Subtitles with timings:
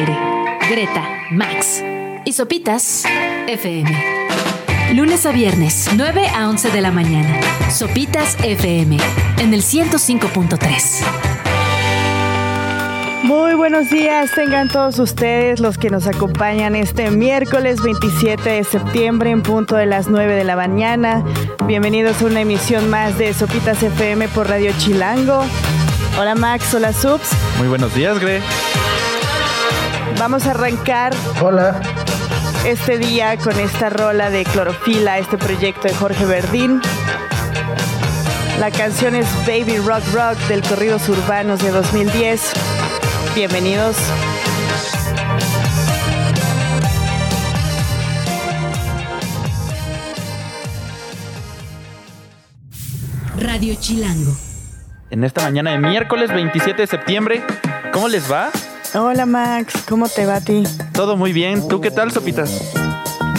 [0.00, 0.16] aire.
[0.70, 1.82] Greta, Max
[2.24, 3.04] y Sopitas
[3.46, 3.90] FM.
[4.94, 7.40] Lunes a viernes, 9 a 11 de la mañana.
[7.70, 8.96] Sopitas FM
[9.38, 11.04] en el 105.3.
[13.22, 19.30] Muy buenos días, tengan todos ustedes los que nos acompañan este miércoles 27 de septiembre
[19.30, 21.24] en punto de las 9 de la mañana.
[21.66, 25.44] Bienvenidos a una emisión más de Sopitas FM por Radio Chilango.
[26.18, 27.30] Hola Max, hola Subs.
[27.58, 28.40] Muy buenos días, Gre.
[30.20, 31.80] Vamos a arrancar Hola.
[32.66, 36.82] este día con esta rola de Clorofila, este proyecto de Jorge Verdín.
[38.58, 42.52] La canción es Baby Rock Rock del Corridos Urbanos de 2010.
[43.34, 43.96] Bienvenidos.
[53.38, 54.36] Radio Chilango.
[55.08, 57.42] En esta mañana de miércoles 27 de septiembre,
[57.90, 58.50] ¿cómo les va?
[58.92, 60.64] Hola Max, ¿cómo te va a ti?
[60.92, 61.68] Todo muy bien.
[61.68, 62.72] ¿Tú qué tal, Sopitas?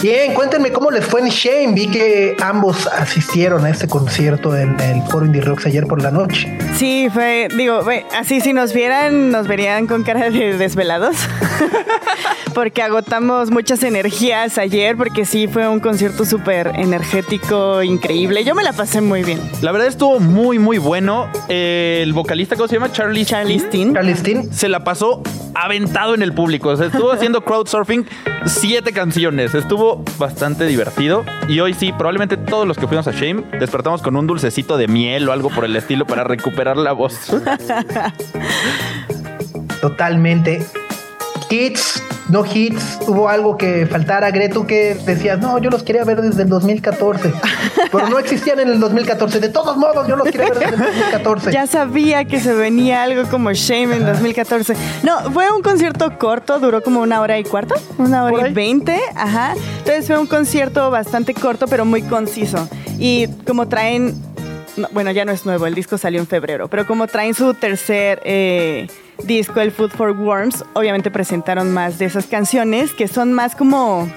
[0.02, 1.74] Bien, cuéntenme cómo les fue en Shame.
[1.74, 6.10] Vi que ambos asistieron a este concierto en el Foro Indie Rocks ayer por la
[6.10, 6.58] noche.
[6.74, 7.82] Sí, fue, digo,
[8.18, 11.14] así si nos vieran, nos verían con cara de desvelados.
[12.52, 18.42] porque agotamos muchas energías ayer, porque sí fue un concierto súper energético, increíble.
[18.42, 19.40] Yo me la pasé muy bien.
[19.60, 21.28] La verdad estuvo muy, muy bueno.
[21.48, 22.90] Eh, el vocalista, ¿cómo se llama?
[22.90, 23.94] Charlie, Charlie Steen.
[23.94, 24.52] Charlie Steen.
[24.52, 25.22] Se la pasó
[25.54, 26.70] aventado en el público.
[26.70, 28.06] O sea, estuvo haciendo crowdsurfing
[28.46, 29.54] siete canciones.
[29.54, 31.24] Estuvo bastante divertido.
[31.48, 34.88] Y hoy sí, probablemente todos los que fuimos a Shame despertamos con un dulcecito de
[34.88, 37.32] miel o algo por el estilo para recuperar la voz.
[39.80, 40.64] Totalmente.
[41.50, 42.98] Hits, no hits.
[43.06, 44.30] Hubo algo que faltara.
[44.30, 47.32] Gretu que decías, no, yo los quería ver desde el 2014.
[47.92, 49.38] Pero no existían en el 2014.
[49.38, 51.52] De todos modos, yo los quería ver desde el 2014.
[51.52, 54.74] Ya sabía que se venía algo como Shame en 2014.
[55.02, 58.98] No, fue un concierto corto, duró como una hora y cuarto, una hora y veinte,
[59.14, 59.54] ajá.
[59.78, 62.66] Entonces fue un concierto bastante corto, pero muy conciso.
[62.98, 64.14] Y como traen,
[64.76, 67.54] no, bueno, ya no es nuevo, el disco salió en febrero, pero como traen su
[67.54, 68.86] tercer eh,
[69.24, 74.10] disco, el Food for Worms, obviamente presentaron más de esas canciones que son más como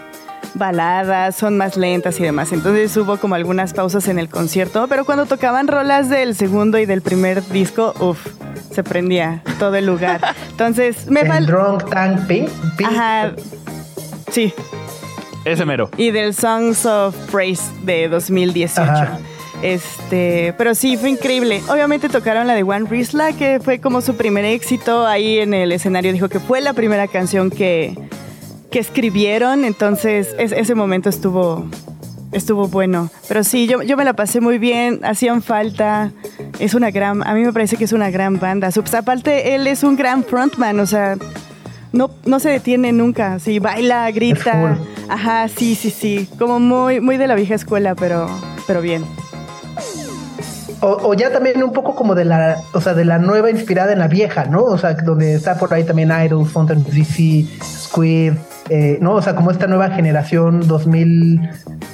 [0.53, 2.51] baladas, son más lentas y demás.
[2.53, 6.85] Entonces hubo como algunas pausas en el concierto, pero cuando tocaban rolas del segundo y
[6.85, 8.25] del primer disco, uff,
[8.71, 10.21] se prendía todo el lugar.
[10.51, 11.51] Entonces me El falta...
[11.51, 12.49] Drunk Tank Pink.
[12.77, 12.89] Pink.
[12.89, 13.31] Ajá,
[14.31, 14.53] sí,
[15.43, 15.89] Ese mero.
[15.97, 18.81] y del Songs of Praise de 2018.
[18.81, 19.19] Ajá.
[19.61, 21.61] Este, pero sí, fue increíble.
[21.69, 25.05] Obviamente tocaron la de One Risla, que fue como su primer éxito.
[25.07, 27.95] Ahí en el escenario dijo que fue la primera canción que,
[28.71, 29.65] que escribieron.
[29.65, 31.65] Entonces, es- ese momento estuvo,
[32.31, 33.09] estuvo bueno.
[33.27, 34.99] Pero sí, yo, yo me la pasé muy bien.
[35.03, 36.11] Hacían falta.
[36.59, 38.69] Es una gran, a mí me parece que es una gran banda.
[38.97, 41.17] Aparte, él es un gran frontman, o sea,
[41.91, 43.39] no, no se detiene nunca.
[43.39, 44.77] Sí, baila, grita.
[45.09, 46.27] Ajá, sí, sí, sí.
[46.37, 48.27] Como muy, muy de la vieja escuela, pero,
[48.67, 49.03] pero bien.
[50.81, 53.93] O, o ya también un poco como de la, o sea, de la nueva inspirada
[53.93, 54.63] en la vieja, ¿no?
[54.63, 58.33] O sea, donde está por ahí también Idol, Fountain DC, Squid,
[58.69, 59.13] eh, ¿no?
[59.13, 61.49] O sea, como esta nueva generación 2000,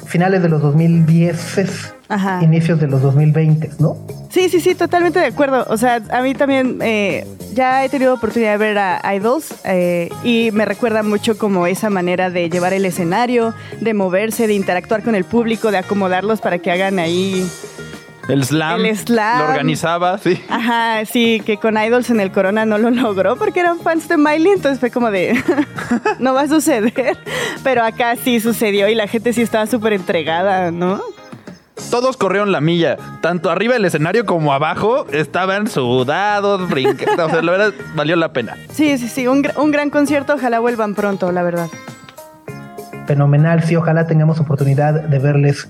[0.05, 2.39] finales de los 2010, Ajá.
[2.41, 3.97] inicios de los 2020, ¿no?
[4.29, 5.65] Sí, sí, sí, totalmente de acuerdo.
[5.69, 10.09] O sea, a mí también eh, ya he tenido oportunidad de ver a Idols eh,
[10.23, 15.03] y me recuerda mucho como esa manera de llevar el escenario, de moverse, de interactuar
[15.03, 17.45] con el público, de acomodarlos para que hagan ahí.
[18.31, 18.85] El slam.
[18.85, 19.39] El slam.
[19.39, 20.41] Lo organizaba, sí.
[20.49, 24.17] Ajá, sí, que con Idols en el Corona no lo logró porque eran fans de
[24.17, 25.37] Miley, entonces fue como de,
[26.19, 27.17] no va a suceder.
[27.63, 31.01] Pero acá sí sucedió y la gente sí estaba súper entregada, ¿no?
[31.89, 32.97] Todos corrieron la milla.
[33.21, 37.25] Tanto arriba del escenario como abajo estaban sudados, brincando.
[37.25, 38.55] O sea, la verdad, valió la pena.
[38.71, 41.67] Sí, sí, sí, un, un gran concierto, ojalá vuelvan pronto, la verdad.
[43.07, 45.67] Fenomenal, sí, ojalá tengamos oportunidad de verles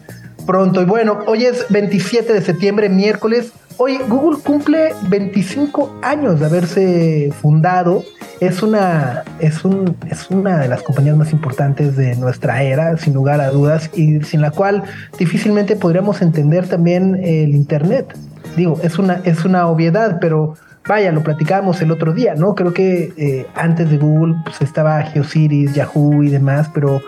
[0.52, 0.82] pronto.
[0.82, 3.54] Y bueno, hoy es 27 de septiembre, miércoles.
[3.78, 8.04] Hoy Google cumple 25 años de haberse fundado.
[8.42, 13.14] Es una, es, un, es una de las compañías más importantes de nuestra era, sin
[13.14, 14.84] lugar a dudas, y sin la cual
[15.18, 18.14] difícilmente podríamos entender también el Internet.
[18.58, 20.56] Digo, es una, es una obviedad, pero
[20.86, 22.56] vaya, lo platicábamos el otro día, ¿no?
[22.56, 27.02] Creo que eh, antes de Google pues, estaba GeoCities, Yahoo y demás, pero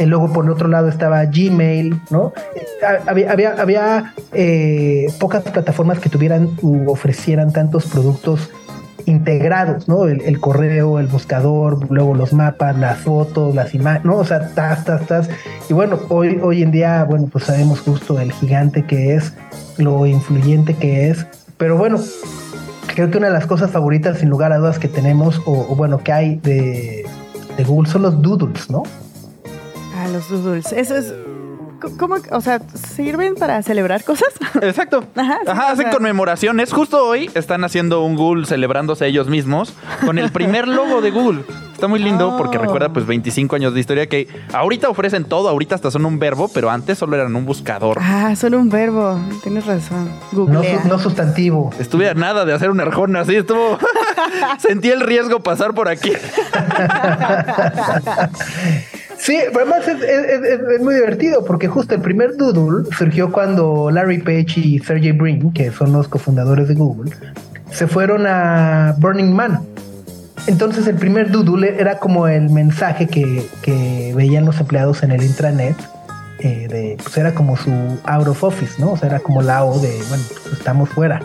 [0.00, 2.32] eh, luego por el otro lado estaba Gmail, ¿no?
[3.06, 8.48] Había eh, pocas plataformas que tuvieran u ofrecieran tantos productos
[9.04, 10.06] integrados, ¿no?
[10.06, 14.16] El, correo, el buscador, luego los mapas, las fotos, las imágenes, ¿no?
[14.16, 15.28] O sea, tas, tas, tas.
[15.68, 19.34] Y bueno, hoy, hoy en día, bueno, pues sabemos justo el gigante que es,
[19.76, 21.26] lo influyente que es,
[21.58, 21.98] pero bueno,
[22.94, 25.98] creo que una de las cosas favoritas, sin lugar a dudas, que tenemos, o, bueno,
[25.98, 27.04] que hay de
[27.66, 28.84] Google son los doodles, ¿no?
[30.00, 30.72] Ah, los doodles.
[30.72, 31.12] Eso es
[31.98, 32.16] ¿Cómo?
[32.30, 32.60] O sea,
[32.94, 34.28] ¿sirven para celebrar cosas?
[34.60, 35.04] Exacto.
[35.16, 36.72] Ajá, hacen conmemoraciones.
[36.72, 39.72] Justo hoy están haciendo un Google celebrándose ellos mismos
[40.04, 41.44] con el primer logo de Google.
[41.72, 42.60] Está muy lindo porque oh.
[42.60, 46.50] recuerda pues 25 años de historia que ahorita ofrecen todo, ahorita hasta son un verbo,
[46.52, 47.96] pero antes solo eran un buscador.
[47.98, 49.18] Ah, solo un verbo.
[49.42, 50.10] Tienes razón.
[50.32, 51.70] No, no, sustantivo.
[51.78, 53.78] Estuve a nada de hacer un arjona así, estuvo...
[54.58, 56.12] Sentí el riesgo pasar por aquí.
[59.20, 64.78] Sí, además es, muy divertido porque justo el primer Doodle surgió cuando Larry Page y
[64.78, 67.12] Sergey Brin, que son los cofundadores de Google,
[67.70, 69.60] se fueron a Burning Man.
[70.46, 75.22] Entonces el primer Doodle era como el mensaje que, que veían los empleados en el
[75.22, 75.76] intranet.
[76.38, 77.70] Eh, de, pues era como su
[78.04, 78.92] out of office, ¿no?
[78.92, 81.20] O sea, era como la O de, bueno, pues estamos fuera.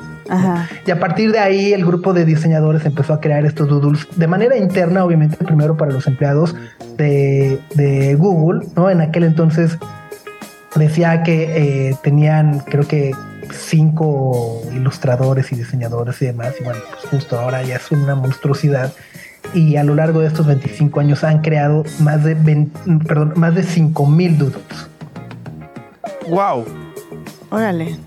[0.86, 4.28] Y a partir de ahí el grupo de diseñadores empezó a crear estos doodles de
[4.28, 6.56] manera interna, obviamente primero para los empleados
[6.98, 8.90] de, Google, ¿no?
[8.90, 9.78] En aquel entonces
[10.76, 13.14] decía que eh, tenían, creo que
[13.52, 18.94] cinco ilustradores y diseñadores y demás, y bueno, pues justo ahora ya es una monstruosidad.
[19.54, 22.36] Y a lo largo de estos 25 años han creado más de,
[23.08, 24.90] perdón, más de 5 mil doodles.
[26.28, 26.85] ¡Wow!
[27.56, 27.98] Órale.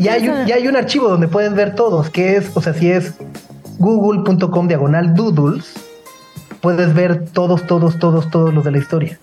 [0.00, 2.90] y, hay un, hay un archivo donde pueden ver todos, que es, o sea, si
[2.90, 3.14] es
[3.78, 5.72] google.com diagonal doodles,
[6.60, 9.18] puedes ver todos, todos, todos, todos los de la historia.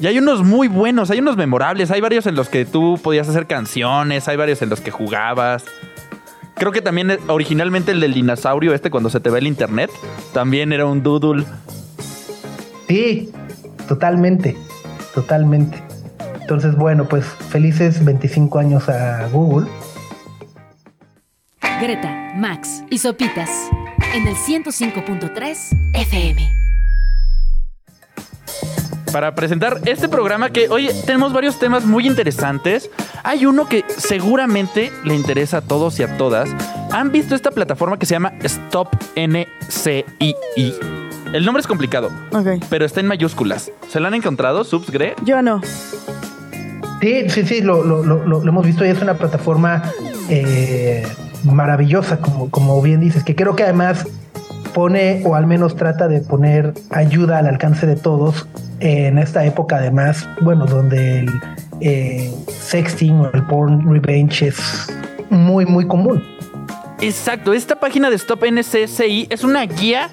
[0.00, 3.28] Y hay unos muy buenos, hay unos memorables, hay varios en los que tú podías
[3.28, 5.64] hacer canciones, hay varios en los que jugabas.
[6.54, 9.90] Creo que también eh, originalmente el del dinosaurio este cuando se te ve el internet,
[10.32, 11.44] también era un doodle.
[12.88, 13.30] Sí,
[13.88, 14.56] totalmente,
[15.14, 15.89] totalmente.
[16.50, 19.68] Entonces, bueno, pues felices 25 años a Google.
[21.80, 23.48] Greta, Max y Sopitas
[24.12, 26.52] en el 105.3 FM.
[29.12, 32.90] Para presentar este programa que hoy tenemos varios temas muy interesantes.
[33.22, 36.50] Hay uno que seguramente le interesa a todos y a todas.
[36.90, 40.74] ¿Han visto esta plataforma que se llama Stop NCII?
[41.32, 42.10] El nombre es complicado,
[42.68, 43.70] pero está en mayúsculas.
[43.88, 45.14] ¿Se la han encontrado, Subs Gre?
[45.22, 45.60] Yo no.
[47.00, 49.82] Sí, sí, sí, lo, lo, hemos visto y es una plataforma
[50.28, 51.06] eh,
[51.44, 54.06] maravillosa, como, como bien dices, que creo que además
[54.74, 58.46] pone o al menos trata de poner ayuda al alcance de todos
[58.80, 61.30] en esta época además, bueno, donde el
[61.80, 64.86] eh, sexting o el porn revenge es
[65.28, 66.22] muy, muy común.
[67.00, 70.10] Exacto, esta página de Stop NCSI es una guía,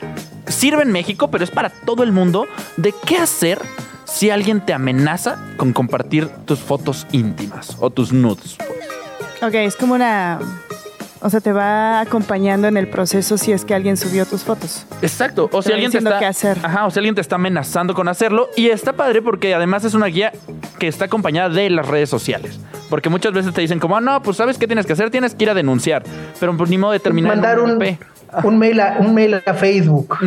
[0.48, 2.48] sirve en México, pero es para todo el mundo,
[2.78, 3.60] de qué hacer
[4.08, 8.56] si alguien te amenaza con compartir tus fotos íntimas o tus nudes.
[8.58, 8.78] Pues.
[9.42, 10.40] Ok, es como una...
[11.20, 14.86] O sea, te va acompañando en el proceso si es que alguien subió tus fotos.
[15.02, 15.50] Exacto.
[15.52, 16.60] O si alguien te está, hacer.
[16.62, 18.50] Ajá, o si alguien te está amenazando con hacerlo.
[18.56, 20.32] Y está padre porque además es una guía
[20.78, 22.60] que está acompañada de las redes sociales.
[22.88, 25.34] Porque muchas veces te dicen como, ah, no, pues sabes qué tienes que hacer, tienes
[25.34, 26.04] que ir a denunciar.
[26.40, 27.36] Pero pues ni modo de terminar.
[27.36, 27.80] Mandar un, un,
[28.52, 30.18] mail a, un mail a Facebook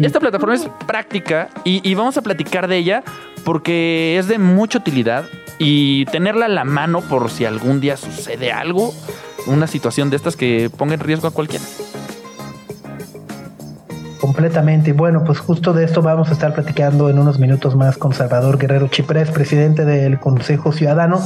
[0.00, 3.02] esta plataforma es práctica y, vamos a platicar de ella
[3.44, 5.24] porque es de mucha utilidad
[5.58, 8.92] y tenerla a la mano por si algún día sucede algo,
[9.46, 11.64] una situación de estas que ponga en riesgo a cualquiera.
[14.20, 14.92] Completamente.
[14.92, 18.58] Bueno, pues justo de esto vamos a estar platicando en unos minutos más con Salvador
[18.58, 21.20] Guerrero Chiprés, presidente del Consejo Ciudadano,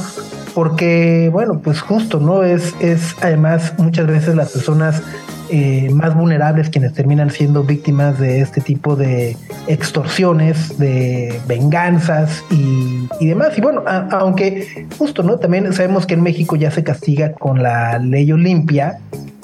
[0.53, 2.43] porque, bueno, pues justo, ¿no?
[2.43, 5.01] Es, es además muchas veces las personas
[5.51, 9.35] eh, más vulnerables quienes terminan siendo víctimas de este tipo de
[9.67, 13.57] extorsiones, de venganzas y, demás.
[13.57, 15.37] Y bueno, aunque justo, ¿no?
[15.37, 18.99] También sabemos que en México ya se castiga con la ley Olimpia,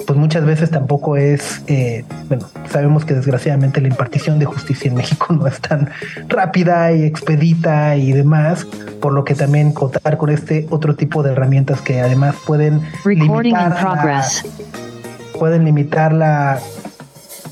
[0.06, 4.96] pues muchas veces tampoco es, eh, bueno, sabemos que desgraciadamente la impartición de justicia en
[4.96, 5.90] México no es tan
[6.28, 8.66] rápida y expedita y demás,
[9.02, 13.76] por lo que también contar con este otro tipo de herramientas que además pueden limitar
[15.38, 16.60] pueden limitar la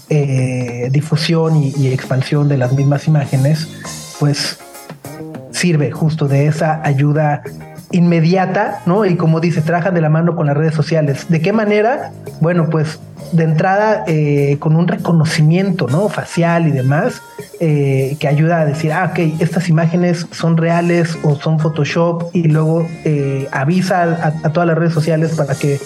[0.08, 3.66] eh, difusión y, expansión de las mismas imágenes,
[4.20, 4.58] pues
[5.50, 7.42] sirve justo de esa ayuda
[7.90, 9.04] inmediata, ¿no?
[9.04, 11.26] Y como dice, trabajan de la mano con las redes sociales.
[11.28, 12.12] ¿De qué manera?
[12.40, 13.00] Bueno, pues
[13.32, 16.08] de entrada eh, con un reconocimiento, ¿no?
[16.08, 17.20] Facial y demás,
[17.58, 22.44] eh, que ayuda a decir, ah, ok, estas imágenes son reales o son Photoshop y
[22.44, 22.86] luego
[23.50, 25.80] avisa a, todas las redes sociales para que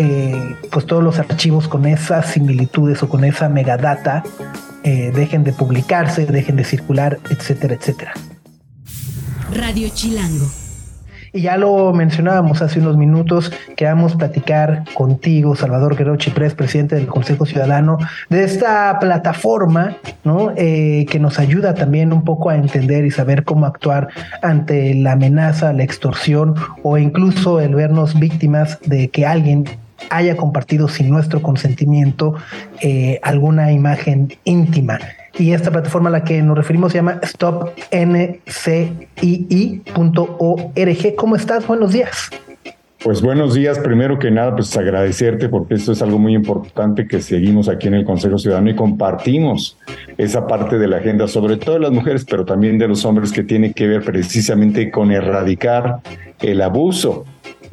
[0.00, 4.22] eh, pues todos los archivos con esas similitudes o con esa megadata
[4.84, 8.12] eh, dejen de publicarse, dejen de circular, etcétera, etcétera.
[9.52, 10.46] Radio Chilango.
[11.32, 17.08] Y ya lo mencionábamos hace unos minutos, queramos platicar contigo, Salvador Guerrero Chiprés, presidente del
[17.08, 17.98] Consejo Ciudadano,
[18.30, 20.52] de esta plataforma, ¿no?
[20.56, 24.08] Eh, que nos ayuda también un poco a entender y saber cómo actuar
[24.42, 29.64] ante la amenaza, la extorsión o incluso el vernos víctimas de que alguien
[30.10, 32.34] haya compartido sin nuestro consentimiento
[32.80, 34.98] eh, alguna imagen íntima.
[35.38, 37.74] Y esta plataforma a la que nos referimos se llama stopncii.org.
[41.16, 41.66] ¿Cómo estás?
[41.66, 42.30] Buenos días.
[43.02, 43.78] Pues buenos días.
[43.78, 47.94] Primero que nada, pues agradecerte porque esto es algo muy importante que seguimos aquí en
[47.94, 49.78] el Consejo Ciudadano y compartimos
[50.16, 53.30] esa parte de la agenda, sobre todo de las mujeres, pero también de los hombres,
[53.30, 56.00] que tiene que ver precisamente con erradicar
[56.40, 57.24] el abuso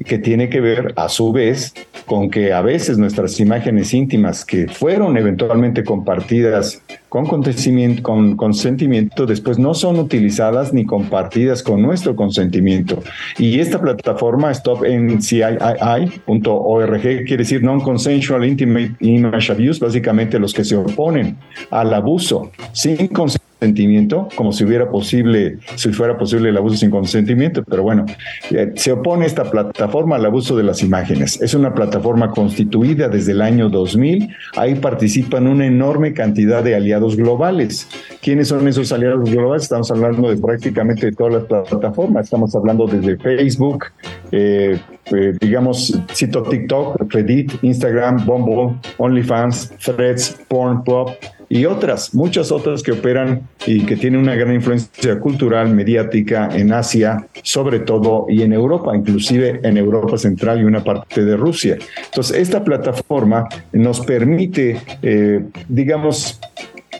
[0.05, 1.74] que tiene que ver a su vez
[2.05, 9.25] con que a veces nuestras imágenes íntimas que fueron eventualmente compartidas con consentimiento, con consentimiento,
[9.25, 13.01] después no son utilizadas ni compartidas con nuestro consentimiento.
[13.38, 21.38] Y esta plataforma stopncii.org quiere decir Non-Consensual Intimate Image Abuse, básicamente los que se oponen
[21.71, 26.89] al abuso sin consentimiento consentimiento, como si hubiera posible, si fuera posible el abuso sin
[26.89, 28.05] consentimiento, pero bueno,
[28.51, 31.41] eh, se opone esta plataforma al abuso de las imágenes.
[31.41, 37.15] Es una plataforma constituida desde el año 2000, ahí participan una enorme cantidad de aliados
[37.15, 37.88] globales.
[38.21, 39.63] ¿Quiénes son esos aliados globales?
[39.63, 43.85] Estamos hablando de prácticamente todas las plataformas, estamos hablando desde Facebook,
[44.31, 44.79] eh,
[45.12, 51.12] eh, digamos, cito TikTok, Reddit, Instagram, Bumble, OnlyFans, Threads, Pornhub,
[51.50, 56.74] y otras, muchas otras que operan y que tienen una gran influencia cultural, mediática en
[56.74, 61.77] Asia, sobre todo, y en Europa, inclusive en Europa Central y una parte de Rusia.
[62.05, 66.39] Entonces, esta plataforma nos permite, eh, digamos,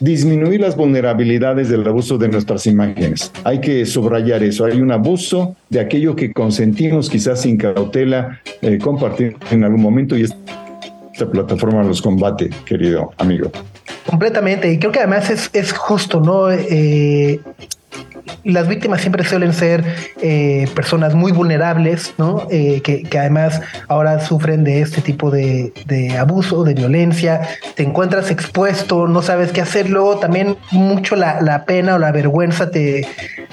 [0.00, 3.32] disminuir las vulnerabilidades del abuso de nuestras imágenes.
[3.44, 4.64] Hay que subrayar eso.
[4.64, 10.16] Hay un abuso de aquello que consentimos quizás sin cautela eh, compartir en algún momento
[10.16, 13.50] y esta plataforma los combate, querido amigo.
[14.06, 16.50] Completamente, y creo que además es, es justo, ¿no?
[16.50, 17.40] Eh,
[18.44, 19.84] las víctimas siempre suelen ser
[20.20, 22.46] eh, personas muy vulnerables, ¿no?
[22.50, 25.72] Eh, que, además ahora sufren de este tipo de,
[26.18, 27.42] abuso, de violencia.
[27.74, 30.18] Te encuentras expuesto, no sabes qué hacerlo.
[30.18, 33.06] También mucho la, pena o la vergüenza te,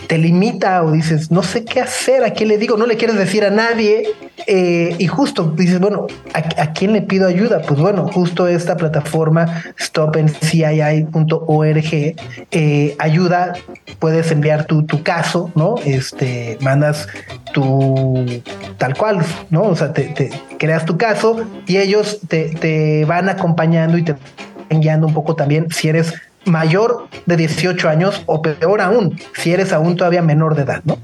[0.08, 3.18] te limita o dices, no sé qué hacer, a quién le digo, no le quieres
[3.18, 4.04] decir a nadie.
[4.46, 7.62] Eh, y justo dices, bueno, ¿a, quién le pido ayuda?
[7.62, 12.16] Pues bueno, justo esta plataforma stopencii.org
[13.00, 13.54] ayuda,
[14.00, 15.76] puedes enviar tu, tu, caso, ¿no?
[15.86, 17.08] Este, mandas
[17.54, 18.42] tu
[18.78, 19.64] tal cual, ¿no?
[19.64, 24.14] O sea, te, creas tu caso y ellos te, te van acompañando y te
[24.70, 26.14] van guiando un poco también si eres
[26.46, 30.98] mayor de 18 años o peor aún, si eres aún todavía menor de edad, ¿no?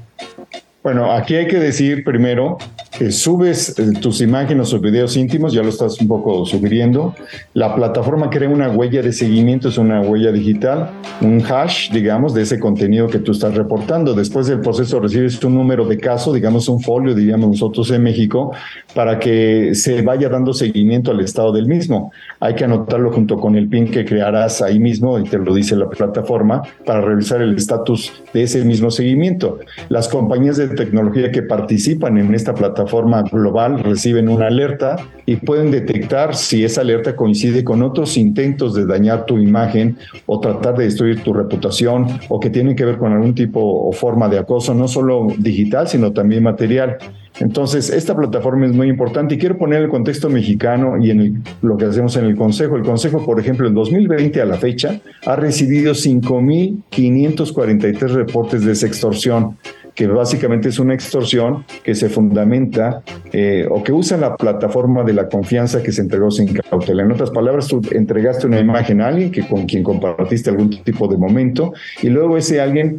[0.82, 2.56] Bueno, aquí hay que decir primero
[3.00, 7.14] que subes eh, tus imágenes o videos íntimos, ya lo estás un poco sugiriendo.
[7.54, 10.90] La plataforma crea una huella de seguimiento, es una huella digital,
[11.22, 14.12] un hash, digamos, de ese contenido que tú estás reportando.
[14.12, 18.52] Después del proceso recibes un número de caso, digamos un folio, diríamos nosotros en México,
[18.94, 22.12] para que se vaya dando seguimiento al estado del mismo.
[22.38, 25.74] Hay que anotarlo junto con el PIN que crearás ahí mismo, y te lo dice
[25.74, 29.58] la plataforma, para revisar el estatus de ese mismo seguimiento.
[29.88, 32.89] Las compañías de tecnología que participan en esta plataforma
[33.30, 38.86] global reciben una alerta y pueden detectar si esa alerta coincide con otros intentos de
[38.86, 43.12] dañar tu imagen o tratar de destruir tu reputación o que tienen que ver con
[43.12, 46.98] algún tipo o forma de acoso, no solo digital, sino también material.
[47.38, 51.76] Entonces, esta plataforma es muy importante y quiero poner el contexto mexicano y en lo
[51.76, 52.74] que hacemos en el Consejo.
[52.76, 59.56] El Consejo, por ejemplo, en 2020 a la fecha, ha recibido 5.543 reportes de extorsión
[60.00, 63.02] que básicamente es una extorsión que se fundamenta
[63.34, 67.02] eh, o que usa la plataforma de la confianza que se entregó sin cautela.
[67.02, 71.06] En otras palabras, tú entregaste una imagen a alguien que con quien compartiste algún tipo
[71.06, 72.96] de momento y luego ese alguien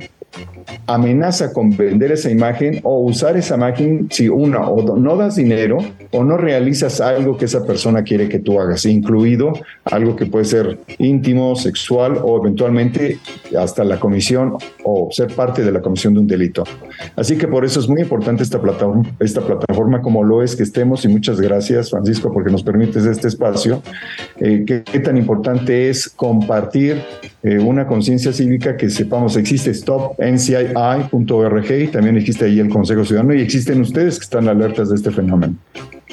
[0.88, 5.77] amenaza con vender esa imagen o usar esa imagen si una o no das dinero
[6.11, 9.53] o no realizas algo que esa persona quiere que tú hagas, incluido
[9.85, 13.19] algo que puede ser íntimo, sexual o eventualmente
[13.57, 16.63] hasta la comisión o ser parte de la comisión de un delito.
[17.15, 20.63] Así que por eso es muy importante esta plataforma, esta plataforma como lo es que
[20.63, 23.81] estemos y muchas gracias Francisco porque nos permites este espacio.
[24.39, 27.01] Eh, qué tan importante es compartir
[27.43, 33.04] eh, una conciencia cívica que sepamos existe Stop NCI.org y también existe ahí el Consejo
[33.04, 35.56] Ciudadano y existen ustedes que están alertas de este fenómeno.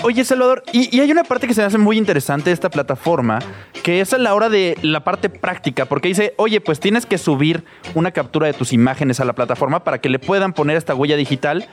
[0.05, 3.41] Oye, Salvador, y, hay una parte que se me hace muy interesante de esta plataforma,
[3.83, 7.19] que es a la hora de la parte práctica, porque dice, oye, pues tienes que
[7.19, 7.65] subir
[7.95, 11.17] una captura de tus imágenes a la plataforma para que le puedan poner esta huella
[11.17, 11.67] digital.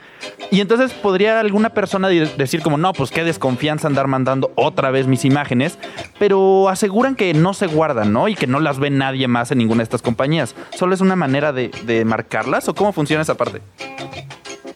[0.50, 5.06] Y entonces podría alguna persona decir como, no, pues qué desconfianza andar mandando otra vez
[5.06, 5.78] mis imágenes,
[6.18, 8.26] pero aseguran que no se guardan, ¿no?
[8.26, 10.56] Y que no las ve nadie más en ninguna de estas compañías.
[10.74, 13.62] ¿Solo es una manera de, de marcarlas o cómo funciona esa parte?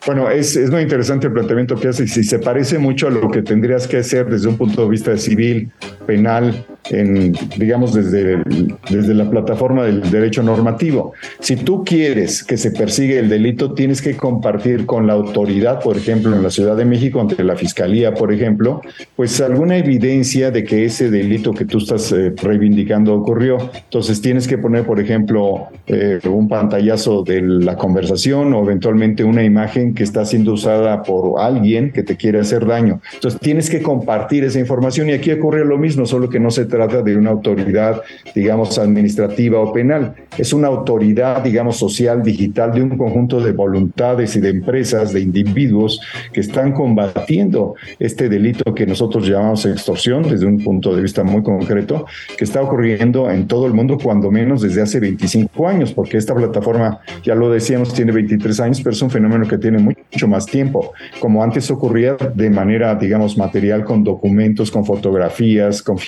[0.06, 3.30] Bueno, es, es, muy interesante el planteamiento que haces y se parece mucho a lo
[3.30, 5.70] que tendrías que hacer desde un punto de vista civil,
[6.06, 8.42] penal, en, digamos, desde,
[8.90, 11.12] desde la plataforma del derecho normativo.
[11.38, 15.96] Si tú quieres que se persiga el delito, tienes que compartir con la autoridad, por
[15.96, 18.80] ejemplo, en la Ciudad de México, ante la Fiscalía, por ejemplo,
[19.16, 23.58] pues alguna evidencia de que ese delito que tú estás eh, reivindicando ocurrió.
[23.84, 29.44] Entonces tienes que poner, por ejemplo, eh, un pantallazo de la conversación o eventualmente una
[29.44, 33.00] imagen que está siendo usada por alguien que te quiere hacer daño.
[33.14, 36.66] Entonces tienes que compartir esa información y aquí ocurre lo mismo, solo que no se
[36.66, 38.02] trata de una autoridad,
[38.34, 40.14] digamos, administrativa o penal.
[40.38, 45.20] Es una autoridad, digamos, social, digital, de un conjunto de voluntades y de empresas, de
[45.20, 46.00] individuos
[46.32, 51.42] que están combatiendo este delito que nosotros llamamos extorsión desde un punto de vista muy
[51.42, 52.06] concreto,
[52.36, 56.34] que está ocurriendo en todo el mundo, cuando menos desde hace 25 años, porque esta
[56.34, 60.46] plataforma, ya lo decíamos, tiene 23 años, pero es un fenómeno que tiene mucho más
[60.46, 65.98] tiempo, como antes ocurría de manera, digamos, material con documentos, con fotografías, con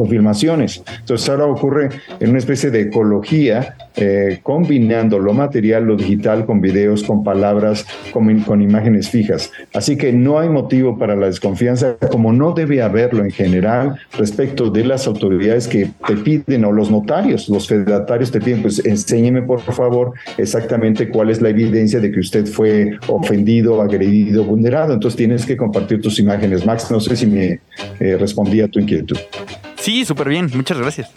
[0.00, 0.82] confirmaciones.
[1.00, 1.90] Entonces ahora ocurre
[2.20, 7.84] en una especie de ecología, eh, combinando lo material, lo digital, con videos, con palabras,
[8.14, 9.52] con, imágenes fijas.
[9.74, 14.70] Así que no hay motivo para la desconfianza, como no debe haberlo en general respecto
[14.70, 19.42] de las autoridades que te piden o los notarios, los fedatarios te piden, pues enséñeme
[19.42, 24.94] por favor exactamente cuál es la evidencia de que usted fue ofendido, agredido, vulnerado.
[24.94, 26.64] Entonces tienes que compartir tus imágenes.
[26.64, 27.60] Max, no sé si me
[27.98, 29.18] eh, respondí a tu inquietud.
[29.80, 30.50] Sí, súper bien.
[30.54, 31.10] Muchas gracias.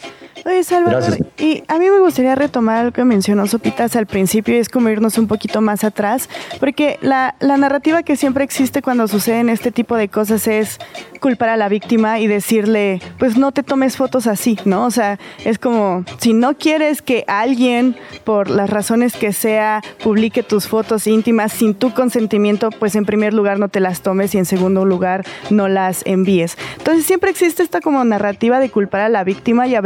[0.46, 4.58] Oye, Salvador, y a mí me gustaría retomar algo que mencionó Sopitas al principio y
[4.58, 6.28] es como irnos un poquito más atrás,
[6.60, 10.78] porque la, la narrativa que siempre existe cuando suceden este tipo de cosas es
[11.24, 14.84] culpar a la víctima y decirle, pues no te tomes fotos así, ¿no?
[14.84, 20.42] O sea, es como, si no quieres que alguien, por las razones que sea, publique
[20.42, 24.38] tus fotos íntimas sin tu consentimiento, pues en primer lugar no te las tomes y
[24.38, 26.58] en segundo lugar no las envíes.
[26.76, 29.76] Entonces siempre existe esta como narrativa de culpar a la víctima y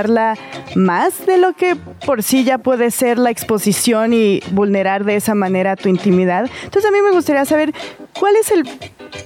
[0.00, 0.36] avergonzarla
[0.74, 5.34] más de lo que por sí ya puede ser la exposición y vulnerar de esa
[5.34, 6.48] manera tu intimidad.
[6.64, 7.72] Entonces a mí me gustaría saber
[8.18, 8.68] cuál es el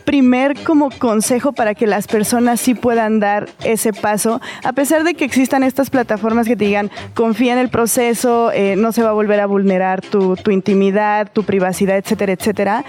[0.05, 5.15] primer como consejo para que las personas sí puedan dar ese paso, a pesar de
[5.15, 9.11] que existan estas plataformas que te digan, confía en el proceso, eh, no se va
[9.11, 12.85] a volver a vulnerar tu, tu intimidad, tu privacidad, etcétera, etcétera.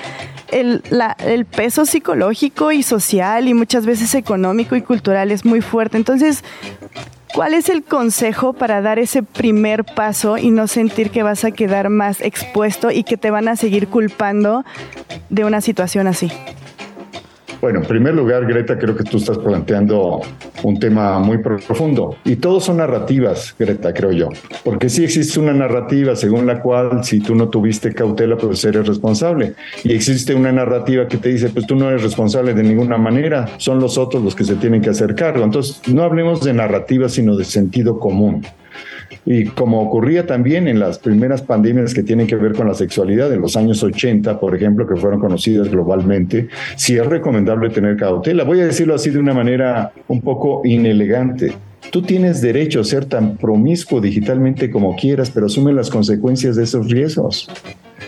[0.52, 5.62] El, la, el, peso psicológico y social y muchas veces económico y cultural es muy
[5.62, 5.98] fuerte.
[5.98, 6.44] Entonces,
[7.36, 11.52] ¿cuál es el consejo para dar ese primer paso y no sentir que vas a
[11.52, 14.64] quedar más expuesto y que te van a seguir culpando
[15.30, 16.32] de una situación así?
[17.66, 20.22] Bueno, en primer lugar, Greta, creo que tú estás planteando
[20.62, 22.16] un tema muy profundo.
[22.24, 24.30] Y todos son narrativas, Greta, creo yo.
[24.64, 28.86] Porque sí existe una narrativa según la cual si tú no tuviste cautela, pues eres
[28.86, 29.56] responsable.
[29.84, 33.48] Y existe una narrativa que te dice, pues tú no eres responsable de ninguna manera,
[33.58, 35.16] son los otros los que se tienen que hacer.
[35.18, 38.46] Entonces, no hablemos de narrativa, sino de sentido común.
[39.26, 43.32] Y como ocurría también en las primeras pandemias que tienen que ver con la sexualidad
[43.34, 48.44] en los años 80, por ejemplo, que fueron conocidas globalmente, sí es recomendable tener cautela.
[48.44, 51.54] Voy a decirlo así de una manera un poco inelegante.
[51.92, 56.64] Tú tienes derecho a ser tan promiscuo digitalmente como quieras, pero asume las consecuencias de
[56.64, 57.48] esos riesgos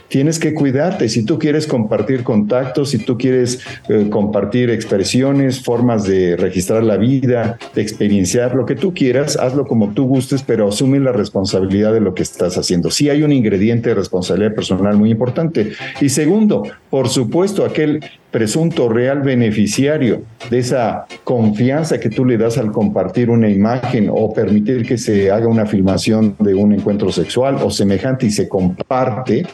[0.08, 1.10] tienes que cuidarte.
[1.10, 6.98] Si tú quieres compartir contactos, si tú quieres eh, compartir expresiones, formas de registrar la
[6.98, 11.94] vida, de experienciar lo que tú quieras, hazlo como tú gustes, pero asume la responsabilidad
[11.94, 12.92] de lo que estás haciendo.
[12.92, 15.74] Sí hay un ingrediente de responsabilidad personal muy importante.
[16.02, 18.02] Y segundo, por supuesto, aquel
[18.38, 20.22] presunto real beneficiario
[20.52, 25.32] de esa confianza que tú le das al compartir una imagen o permitir que se
[25.32, 29.48] haga una filmación de un encuentro sexual o semejante y se comparte,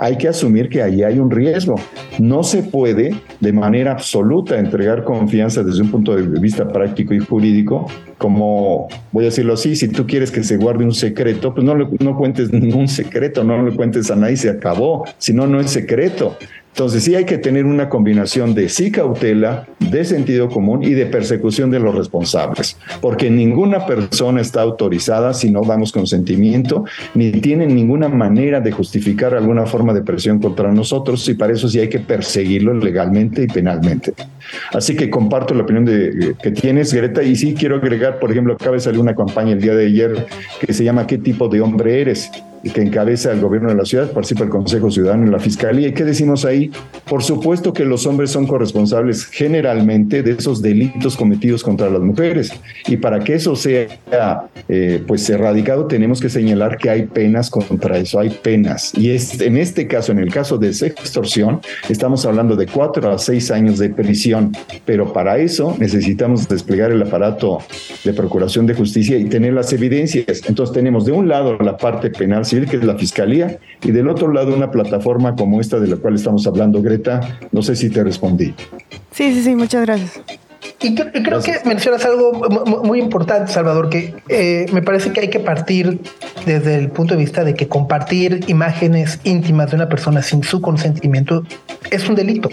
[0.00, 1.74] hay que asumir que ahí hay un riesgo.
[2.18, 7.18] No se puede de manera absoluta entregar confianza desde un punto de vista práctico y
[7.18, 11.66] jurídico, como voy a decirlo así, si tú quieres que se guarde un secreto, pues
[11.66, 15.60] no, no cuentes ningún secreto, no le cuentes a nadie, se acabó, si no, no
[15.60, 16.38] es secreto
[16.76, 21.06] Entonces sí hay que tener una combinación de sí cautela, de sentido común y de
[21.06, 26.84] persecución de los responsables, porque ninguna persona está autorizada si no damos consentimiento,
[27.14, 31.66] ni tienen ninguna manera de justificar alguna forma de presión contra nosotros y para eso
[31.66, 34.12] sí hay que perseguirlo legalmente y penalmente.
[34.74, 38.52] Así que comparto la opinión de, que tienes, Greta, y sí quiero agregar, por ejemplo,
[38.52, 40.26] acaba de salir una campaña el día de ayer
[40.60, 42.30] que se llama ¿Qué tipo de hombre eres?
[42.62, 45.88] Que encabeza el gobierno de la ciudad, participa el Consejo Ciudadano y la Fiscalía.
[45.88, 46.70] ¿Y qué decimos ahí?
[47.08, 52.52] Por supuesto que los hombres son corresponsables generalmente de esos delitos cometidos contra las mujeres.
[52.86, 53.86] Y para que eso sea
[54.68, 58.92] eh, pues erradicado, tenemos que señalar que hay penas contra eso, hay penas.
[58.96, 63.18] Y es, en este caso, en el caso de extorsión, estamos hablando de cuatro a
[63.18, 64.52] seis años de prisión.
[64.84, 67.58] Pero para eso necesitamos desplegar el aparato
[68.04, 70.42] de procuración de justicia y tener las evidencias.
[70.48, 74.32] Entonces tenemos de un lado la parte penal que es la Fiscalía, y del otro
[74.32, 77.38] lado una plataforma como esta de la cual estamos hablando, Greta.
[77.52, 78.54] No sé si te respondí.
[79.12, 80.20] Sí, sí, sí, muchas gracias.
[80.82, 82.32] Y creo, que mencionas algo
[82.84, 86.00] muy importante, Salvador, que eh, me parece que hay que partir
[86.44, 90.60] desde el punto de vista de que compartir imágenes íntimas de una persona sin su
[90.60, 91.44] consentimiento
[91.90, 92.50] es un delito.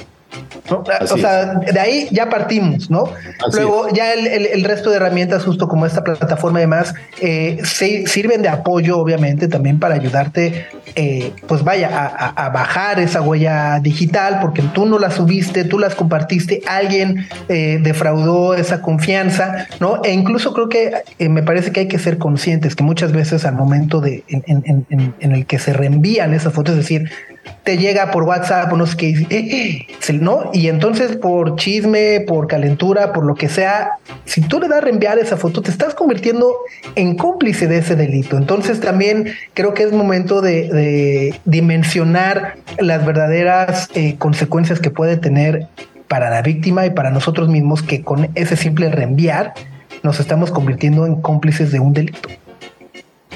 [0.69, 3.09] O sea, de ahí ya partimos, ¿no?
[3.53, 8.49] Luego ya el, resto de herramientas, justo como esta plataforma y demás, eh, sirven de
[8.49, 11.89] apoyo, obviamente, también para ayudarte, eh, pues vaya,
[12.35, 17.79] a, bajar esa huella digital, porque tú no la subiste, tú las compartiste, alguien eh,
[17.81, 20.01] defraudó esa confianza, ¿no?
[20.03, 23.55] E incluso creo que me parece que hay que ser conscientes que muchas veces al
[23.55, 24.85] momento de en,
[25.19, 27.09] en el que se reenvían esas fotos, es decir,
[27.63, 30.49] te llega por WhatsApp o no sé qué, eh, eh, ¿no?
[30.53, 33.93] Y entonces por chisme, por calentura, por lo que sea,
[34.25, 36.53] si tú le das a reenviar esa foto, te estás convirtiendo
[36.95, 38.37] en cómplice de ese delito.
[38.37, 45.67] Entonces también creo que es momento de, dimensionar las verdaderas eh, consecuencias que puede tener
[46.07, 49.53] para la víctima y para nosotros mismos que con ese simple reenviar
[50.03, 52.29] nos estamos convirtiendo en cómplices de un delito.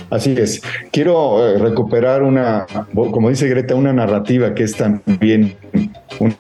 [0.10, 0.62] Así es.
[0.92, 5.56] Quiero eh, recuperar una, como dice Greta, una narrativa que es también
[6.20, 6.36] un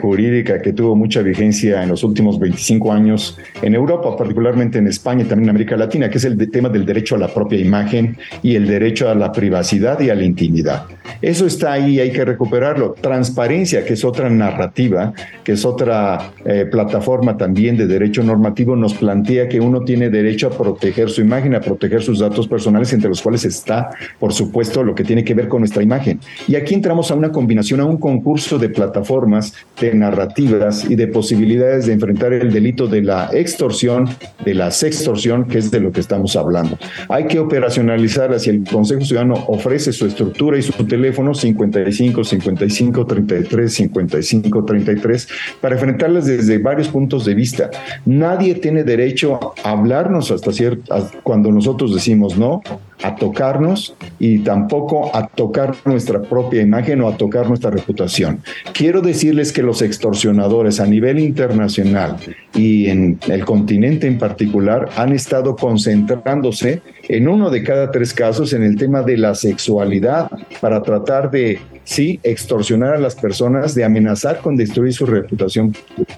[0.00, 5.22] jurídica que tuvo mucha vigencia en los últimos 25 años en Europa, particularmente en España
[5.22, 8.16] y también en América Latina, que es el tema del derecho a la propia imagen
[8.42, 10.86] y el derecho a la privacidad y a la intimidad.
[11.22, 12.94] Eso está ahí, hay que recuperarlo.
[13.00, 15.12] Transparencia, que es otra narrativa,
[15.44, 20.48] que es otra eh, plataforma también de derecho normativo, nos plantea que uno tiene derecho
[20.48, 24.82] a proteger su imagen, a proteger sus datos personales, entre los cuales está, por supuesto,
[24.82, 26.20] lo que tiene que ver con nuestra imagen.
[26.46, 31.08] Y aquí entramos a una combinación, a un concurso de plataformas de narrativas y de
[31.08, 34.08] posibilidades de enfrentar el delito de la extorsión,
[34.44, 36.78] de la sextorsión, que es de lo que estamos hablando.
[37.08, 43.06] Hay que operacionalizar hacia el Consejo Ciudadano ofrece su estructura y su teléfono 55 55
[43.06, 45.28] 33 55 33
[45.60, 47.70] para enfrentarlas desde varios puntos de vista.
[48.04, 52.60] Nadie tiene derecho a hablarnos hasta cierto cuando nosotros decimos no
[53.02, 58.40] a tocarnos y tampoco a tocar nuestra propia imagen o a tocar nuestra reputación.
[58.72, 62.16] Quiero decirles que los extorsionadores a nivel internacional
[62.54, 68.52] y en el continente en particular han estado concentrándose en uno de cada tres casos
[68.52, 73.84] en el tema de la sexualidad para tratar de, sí, extorsionar a las personas, de
[73.84, 75.74] amenazar con destruir su reputación,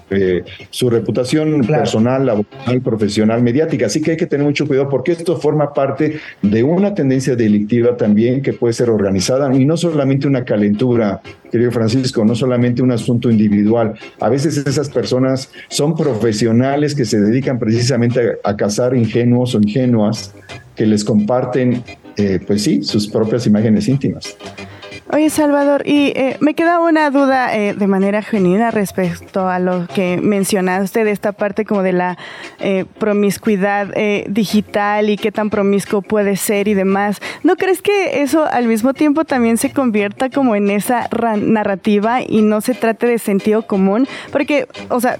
[0.09, 3.87] eh, su reputación personal, laboral, profesional, mediática.
[3.87, 7.95] Así que hay que tener mucho cuidado porque esto forma parte de una tendencia delictiva
[7.97, 12.91] también que puede ser organizada y no solamente una calentura, querido Francisco, no solamente un
[12.91, 13.93] asunto individual.
[14.19, 20.33] A veces esas personas son profesionales que se dedican precisamente a, cazar ingenuos o ingenuas
[20.75, 21.83] que les comparten,
[22.17, 24.37] eh, pues sí, sus propias imágenes íntimas.
[25.13, 29.85] Oye, Salvador, y eh, me queda una duda eh, de manera genuina respecto a lo
[29.85, 32.17] que mencionaste de esta parte como de la
[32.59, 33.93] eh, promiscuidad
[34.27, 37.21] digital y qué tan promiscuo puede ser y demás.
[37.43, 42.41] ¿No crees que eso al mismo tiempo también se convierta como en esa narrativa y
[42.41, 44.07] no se trate de sentido común?
[44.31, 45.19] Porque, o sea,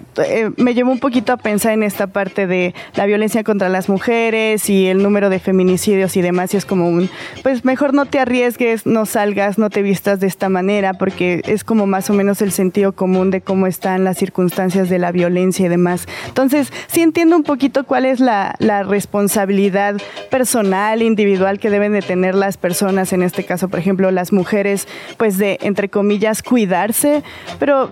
[0.57, 4.71] me llevo un poquito a pensar en esta parte de la violencia contra las mujeres
[4.71, 7.11] y el número de feminicidios y demás, y es como un,
[7.43, 11.63] pues mejor no te arriesgues, no salgas, no te vistas de esta manera, porque es
[11.63, 15.67] como más o menos el sentido común de cómo están las circunstancias de la violencia
[15.67, 16.07] y demás.
[16.27, 18.55] Entonces, sí entiendo un poquito cuál es la,
[18.87, 19.95] responsabilidad
[20.31, 24.87] personal, individual que deben de tener las personas, en este caso, por ejemplo, las mujeres,
[25.17, 27.23] pues de, entre comillas, cuidarse,
[27.59, 27.91] pero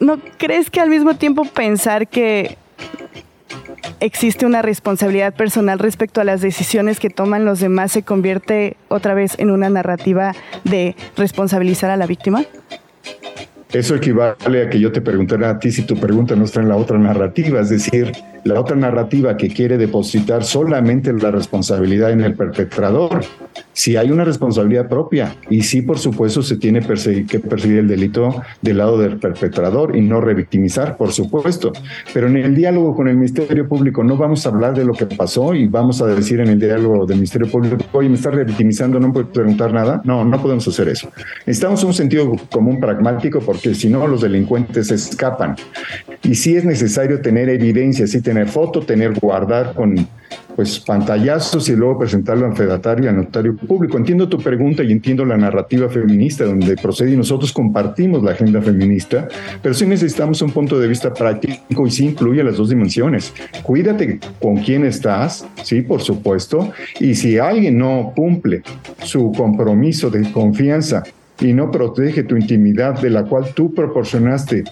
[0.00, 2.58] ¿no crees que al mismo tiempo pensar que
[4.00, 9.14] existe una responsabilidad personal respecto a las decisiones que toman los demás, se convierte otra
[9.14, 12.44] vez en una narrativa de responsabilizar a la víctima?
[13.72, 16.68] Eso equivale a que yo te preguntara a ti si tu pregunta no está en
[16.68, 18.12] la otra narrativa, es decir,
[18.46, 23.20] la otra narrativa que quiere depositar solamente la responsabilidad en el perpetrador.
[23.72, 28.42] Si hay una responsabilidad propia y sí, por supuesto, se tiene que perseguir el delito
[28.62, 31.72] del lado del perpetrador y no revictimizar, por supuesto.
[32.14, 35.06] Pero en el diálogo con el Ministerio Público no vamos a hablar de lo que
[35.06, 38.98] pasó y vamos a decir en el diálogo del Ministerio Público, oye, me estás revictimizando,
[39.00, 40.00] no puedo preguntar nada.
[40.04, 41.10] No, no podemos hacer eso.
[41.46, 45.56] Necesitamos un sentido común pragmático porque si no, los delincuentes escapan.
[46.22, 50.08] Y sí es necesario tener evidencia, sí tener foto, tener guardar con
[50.56, 53.98] pues pantallazos y luego presentarlo al fedatario y al notario público.
[53.98, 58.62] Entiendo tu pregunta y entiendo la narrativa feminista donde procede y nosotros compartimos la agenda
[58.62, 59.28] feminista,
[59.62, 63.34] pero sí necesitamos un punto de vista práctico y sí incluye las dos dimensiones.
[63.62, 68.62] Cuídate con quién estás, sí, por supuesto, y si alguien no cumple
[69.02, 71.02] su compromiso de confianza
[71.38, 74.64] y no protege tu intimidad de la cual tú proporcionaste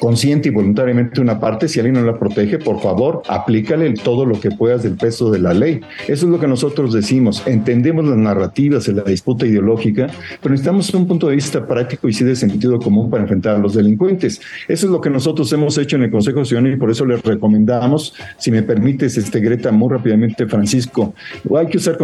[0.00, 4.40] consciente y voluntariamente una parte, si alguien no la protege, por favor, aplícale todo lo
[4.40, 5.80] que puedas del peso de la ley.
[6.08, 7.46] Eso es lo que nosotros decimos.
[7.46, 10.08] Entendemos las narrativas en la disputa ideológica,
[10.40, 13.58] pero necesitamos un punto de vista práctico y sí de sentido común para enfrentar a
[13.58, 14.40] los delincuentes.
[14.66, 17.22] Eso es lo que nosotros hemos hecho en el Consejo Nacional y por eso les
[17.22, 21.14] recomendamos, si me permites, este Greta, muy rápidamente, Francisco,
[21.56, 21.98] hay que usar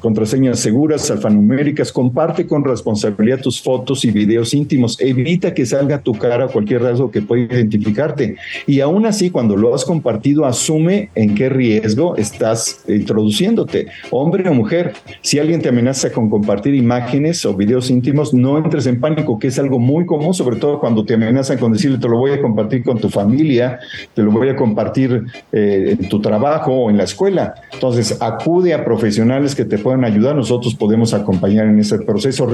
[0.00, 6.14] contraseñas seguras, alfanuméricas, comparte con responsabilidad tus fotos y videos íntimos, evita que salga tu
[6.14, 8.36] cara cualquier rasgo que pueda identificarte.
[8.66, 14.54] Y aún así, cuando lo has compartido, asume en qué riesgo estás introduciéndote, hombre o
[14.54, 14.92] mujer.
[15.20, 19.48] Si alguien te amenaza con compartir imágenes o videos íntimos, no entres en pánico, que
[19.48, 22.40] es algo muy común, sobre todo cuando te amenazan con decirle, te lo voy a
[22.40, 23.78] compartir con tu familia,
[24.14, 27.54] te lo voy a compartir eh, en tu trabajo o en la escuela.
[27.72, 30.36] Entonces, acude a profesionales que te puedan ayudar.
[30.36, 32.46] Nosotros podemos acompañar en ese proceso.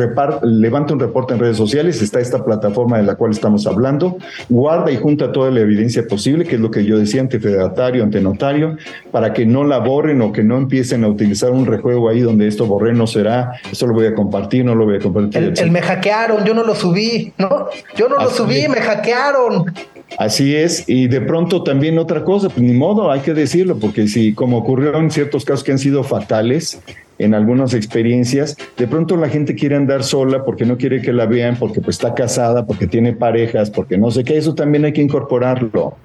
[0.43, 2.03] levanta un reporte en redes sociales.
[2.03, 4.17] Está esta plataforma de la cual estamos hablando.
[4.49, 8.03] Guarda y junta toda la evidencia posible, que es lo que yo decía ante fedatario,
[8.03, 8.77] ante notario,
[9.11, 12.47] para que no la borren o que no empiecen a utilizar un rejuego ahí donde
[12.47, 15.53] esto borré no será, esto lo voy a compartir, no lo voy a compartir.
[15.57, 17.69] El, me hackearon, yo no lo subí, ¿no?
[17.97, 19.73] Yo no lo subí, me hackearon.
[20.17, 24.09] Así es, y de pronto también otra cosa, pues ni modo, hay que decirlo, porque
[24.09, 26.81] si como ocurrió en ciertos casos que han sido fatales,
[27.19, 31.27] en algunas experiencias, de pronto la gente quiere andar sola porque no quiere que la
[31.27, 34.93] vean, porque pues está casada, porque tiene parejas, porque no sé qué, eso también hay
[34.93, 35.97] que incorporarlo.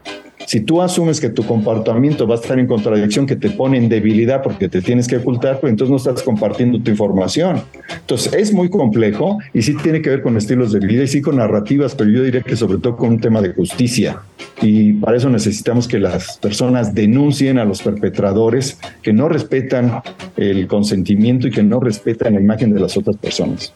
[0.46, 3.88] Si tú asumes que tu comportamiento va a estar en contradicción, que te pone en
[3.88, 7.62] debilidad porque te tienes que ocultar, pues entonces no estás compartiendo tu información.
[7.90, 11.22] Entonces es muy complejo y sí tiene que ver con estilos de vida y sí
[11.22, 14.20] con narrativas, pero yo diría que sobre todo con un tema de justicia.
[14.64, 20.02] Y para eso necesitamos que las personas denuncien a los perpetradores que no respetan
[20.38, 23.74] el consentimiento y que no respetan la imagen de las otras personas.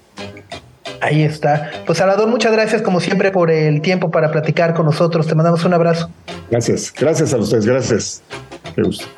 [1.01, 1.71] Ahí está.
[1.85, 5.27] Pues Salvador, muchas gracias como siempre por el tiempo para platicar con nosotros.
[5.27, 6.09] Te mandamos un abrazo.
[6.49, 8.23] Gracias, gracias a ustedes, gracias.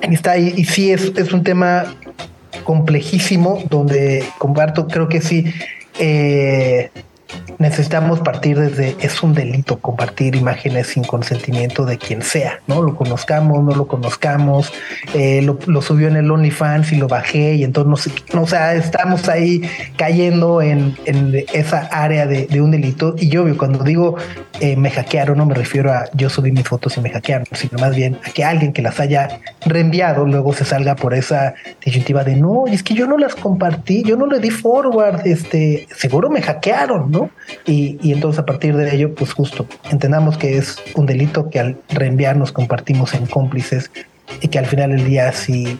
[0.01, 1.85] Ahí está, y, y sí es, es un tema
[2.63, 5.45] complejísimo donde comparto, creo que sí.
[5.99, 6.89] Eh,
[7.59, 12.81] necesitamos partir desde es un delito compartir imágenes sin consentimiento de quien sea, ¿no?
[12.81, 14.71] Lo conozcamos, no lo conozcamos,
[15.13, 19.27] eh, lo, subió en el OnlyFans y lo bajé y entonces, no, o sea, estamos
[19.27, 19.61] ahí
[19.97, 20.97] cayendo en,
[21.53, 24.15] esa área de, un delito y yo cuando digo
[24.59, 27.77] eh, me hackearon, no me refiero a yo subí mis fotos y me hackearon, sino
[27.79, 32.23] más bien a que alguien que las haya reenviado luego se salga por esa disyuntiva
[32.23, 36.29] de no, es que yo no las compartí, yo no le di forward, este, seguro
[36.29, 37.29] me hackearon, ¿no?
[37.65, 41.77] Y, entonces a partir de ello, pues justo entendamos que es un delito que al
[41.89, 43.91] reenviarnos compartimos en cómplices
[44.41, 45.79] y que al final del día si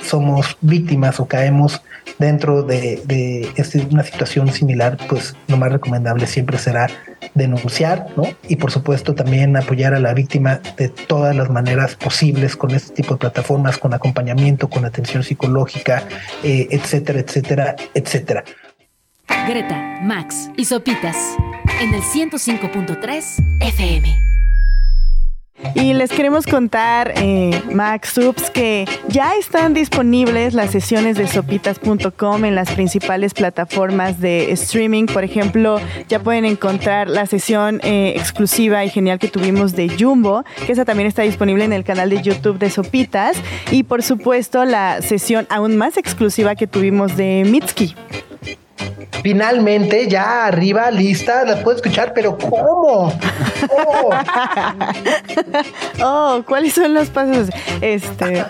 [0.00, 1.82] somos víctimas o caemos
[2.18, 6.88] dentro de, este, una situación similar, pues lo más recomendable siempre será
[7.34, 8.24] denunciar, ¿no?
[8.48, 12.94] Y por supuesto también apoyar a la víctima de todas las maneras posibles con este
[12.94, 16.02] tipo de plataformas, con acompañamiento, con atención psicológica,
[16.42, 18.44] eh, etcétera, etcétera, etcétera.
[19.46, 21.36] Greta, Max y Sopitas
[21.80, 24.28] en el 105.3 FM.
[25.74, 32.44] Y les queremos contar, eh, Max Subs, que ya están disponibles las sesiones de sopitas.com
[32.44, 35.06] en las principales plataformas de streaming.
[35.06, 40.44] Por ejemplo, ya pueden encontrar la sesión eh, exclusiva y genial que tuvimos de Jumbo,
[40.64, 43.36] que esa también está disponible en el canal de YouTube de Sopitas.
[43.72, 47.96] Y por supuesto, la sesión aún más exclusiva que tuvimos de Mitski.
[49.22, 53.12] Finalmente, ya arriba, lista, las puedo escuchar, pero ¿cómo?
[53.70, 54.10] Oh.
[56.02, 57.48] oh, ¿cuáles son los pasos?
[57.80, 58.44] Este.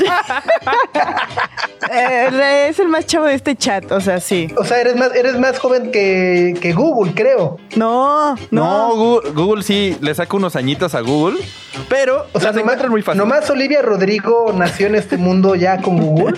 [1.92, 4.48] Eh, es el más chavo de este chat, o sea, sí.
[4.56, 7.58] O sea, eres más, eres más joven que, Google, creo.
[7.76, 9.22] No, no.
[9.34, 11.40] Google, sí le saca unos añitos a Google,
[11.90, 13.18] pero o sea, nomás, muy fácil.
[13.18, 16.38] Nomás Olivia Rodrigo nació en este mundo ya con Google.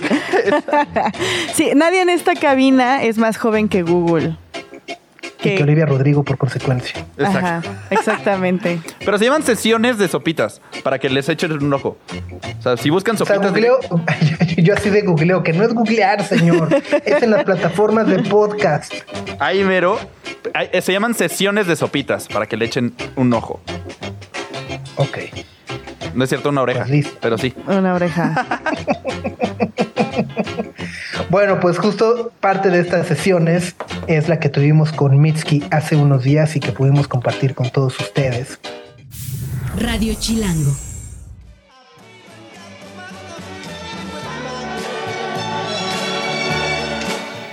[1.54, 4.36] sí, nadie en esta cabina es más joven que Google
[5.50, 7.04] que Olivia Rodrigo por consecuencia.
[7.18, 8.80] Ajá, exactamente.
[9.04, 11.98] Pero se llaman sesiones de sopitas para que les echen un ojo.
[12.58, 13.52] O sea, si buscan sopitas.
[14.56, 16.68] yo así de googleo, que no es googlear, señor.
[17.04, 18.92] es en las plataformas de podcast.
[19.38, 19.98] Ahí mero.
[20.80, 23.60] se llaman sesiones de sopitas para que le echen un ojo.
[24.96, 25.18] Ok.
[26.14, 26.84] No es cierto, una oreja.
[26.86, 27.52] Pues pero sí.
[27.66, 28.46] Una oreja.
[31.34, 33.74] Bueno, pues justo parte de estas sesiones
[34.08, 37.98] es la que tuvimos con Mitski hace unos días y que pudimos compartir con todos
[38.00, 38.58] ustedes.
[39.78, 40.72] Radio Chilango.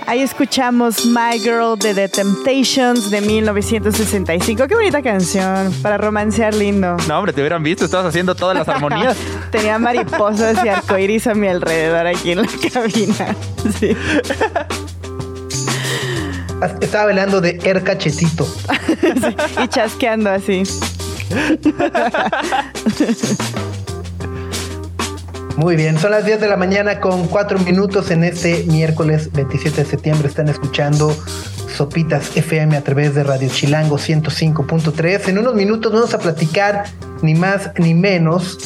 [0.06, 4.68] Ahí escuchamos My Girl de The Temptations de 1965.
[4.68, 6.98] Qué bonita canción para romancear lindo.
[7.08, 9.16] No, hombre, te hubieran visto, estabas haciendo todas las armonías.
[9.50, 13.36] Tenía mariposas y arcoíris a mi alrededor aquí en la cabina.
[13.78, 13.96] Sí.
[16.80, 18.46] Estaba hablando de Er Cachetito.
[19.64, 20.62] y chasqueando así.
[25.56, 29.84] Muy bien, son las 10 de la mañana con 4 minutos en este miércoles 27
[29.84, 30.28] de septiembre.
[30.28, 31.16] Están escuchando
[31.76, 35.28] Sopitas FM a través de Radio Chilango 105.3.
[35.28, 36.84] En unos minutos vamos a platicar
[37.22, 38.58] ni más ni menos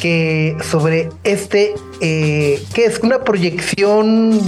[0.00, 4.40] que sobre este, eh, que es una proyección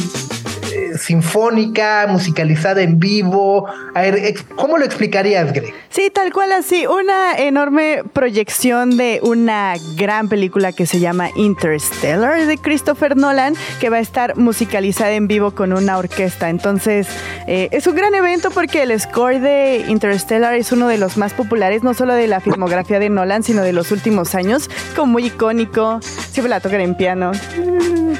[0.98, 3.66] sinfónica, musicalizada en vivo.
[3.94, 5.74] A ver, ¿cómo lo explicarías, Greg?
[5.88, 12.46] Sí, tal cual así, una enorme proyección de una gran película que se llama Interstellar
[12.46, 16.48] de Christopher Nolan, que va a estar musicalizada en vivo con una orquesta.
[16.48, 17.09] Entonces,
[17.46, 21.33] eh, es un gran evento porque el score de Interstellar es uno de los más
[21.33, 25.26] populares, no solo de la filmografía de Nolan, sino de los últimos años, como muy
[25.26, 26.00] icónico.
[26.31, 27.33] Siempre la tocan en piano.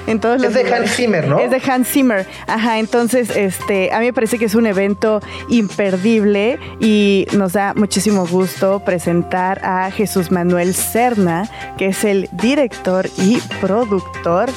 [0.07, 1.39] En todos es de Hans Zimmer, ¿no?
[1.39, 2.27] Es de Hans Zimmer.
[2.47, 7.75] Ajá, entonces, este, a mí me parece que es un evento imperdible y nos da
[7.75, 14.51] muchísimo gusto presentar a Jesús Manuel Serna, que es el director y productor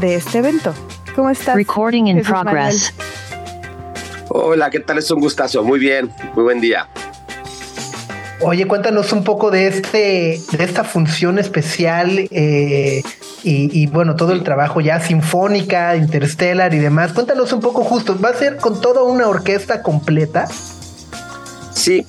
[0.00, 0.74] de este evento.
[1.14, 1.56] ¿Cómo estás?
[1.56, 2.92] Recording in progress.
[4.28, 4.98] Hola, ¿qué tal?
[4.98, 5.62] Es un gustazo.
[5.62, 6.88] Muy bien, muy buen día.
[8.40, 13.02] Oye, cuéntanos un poco de este, de esta función especial eh,
[13.42, 17.12] y, bueno, todo el trabajo ya sinfónica, interstellar y demás.
[17.12, 20.46] Cuéntanos un poco justo, ¿va a ser con toda una orquesta completa?
[21.78, 22.04] Sí,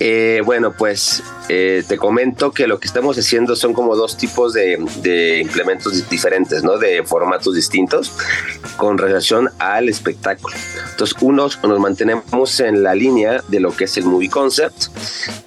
[0.00, 4.52] eh, bueno, pues eh, te comento que lo que estamos haciendo son como dos tipos
[4.52, 4.78] de,
[5.40, 6.76] implementos diferentes, ¿no?
[6.76, 8.12] De formatos distintos
[8.76, 10.54] con relación al espectáculo.
[10.90, 14.88] Entonces, unos nos mantenemos en la línea de lo que es el movie concept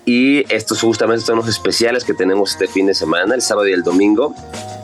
[0.06, 3.74] y estos justamente son los especiales que tenemos este fin de semana, el sábado y
[3.74, 4.34] el domingo,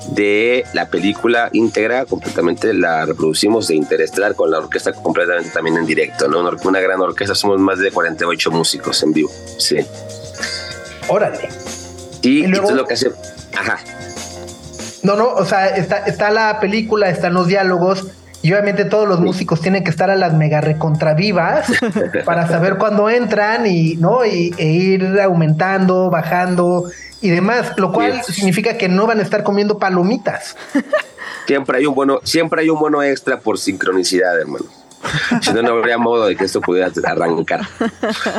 [0.09, 5.85] de la película íntegra, completamente la reproducimos de Interestelar con la orquesta completamente también en
[5.85, 6.39] directo, ¿no?
[6.39, 9.77] Una, gran orquesta, somos más de 48 músicos en vivo, sí.
[11.07, 11.49] Órale.
[12.21, 13.11] Y, esto es lo que hace...
[13.57, 13.79] Ajá.
[15.03, 18.07] No, no, o sea, está, está la película, están los diálogos
[18.43, 21.67] y obviamente todos los músicos tienen que estar a las mega recontravivas
[22.25, 24.25] para saber cuándo entran y, ¿no?
[24.25, 26.89] Y, e ir aumentando, bajando
[27.23, 30.57] y demás, lo cual significa que no van a estar comiendo palomitas.
[31.47, 34.65] Siempre hay un bueno, siempre hay un bueno extra por sincronicidad, hermano
[35.41, 37.61] si no, no habría modo de que esto pudiera arrancar.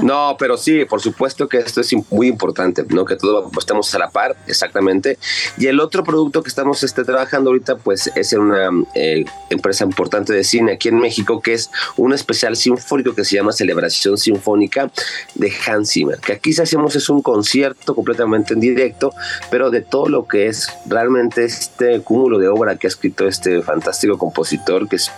[0.03, 3.05] No, pero sí, por supuesto que esto es muy importante, ¿no?
[3.05, 5.19] Que todos estemos a la par, exactamente.
[5.59, 9.85] Y el otro producto que estamos este, trabajando ahorita, pues es en una eh, empresa
[9.85, 14.19] importante de cine aquí en México, que es un especial sinfónico que se llama Celebración
[14.19, 14.91] Sinfónica
[15.35, 16.19] de Hans Zimmer.
[16.19, 19.13] Que aquí si hacemos es un concierto completamente en directo,
[19.51, 23.63] pero de todo lo que es realmente este cúmulo de obra que ha escrito este
[23.63, 25.11] fantástico compositor, que es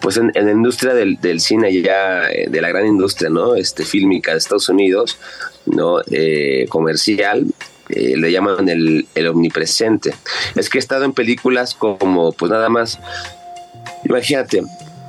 [0.00, 3.54] pues en la industria del, cine ya, eh, de la gran industria, ¿no?
[3.54, 5.18] Este, fílmica de Estados Unidos,
[5.66, 6.00] ¿no?
[6.10, 7.46] Eh, comercial,
[7.88, 10.14] eh, le llaman el, omnipresente.
[10.54, 12.98] Es que he estado en películas como, pues nada más,
[14.04, 14.62] imagínate,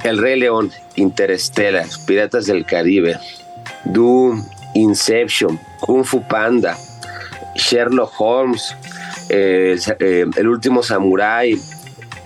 [0.03, 3.17] El Rey León, Interstellar, Piratas del Caribe,
[3.85, 4.43] Doom,
[4.75, 6.77] Inception, Kung Fu Panda,
[7.55, 8.75] Sherlock Holmes,
[9.29, 11.59] El último Samurai,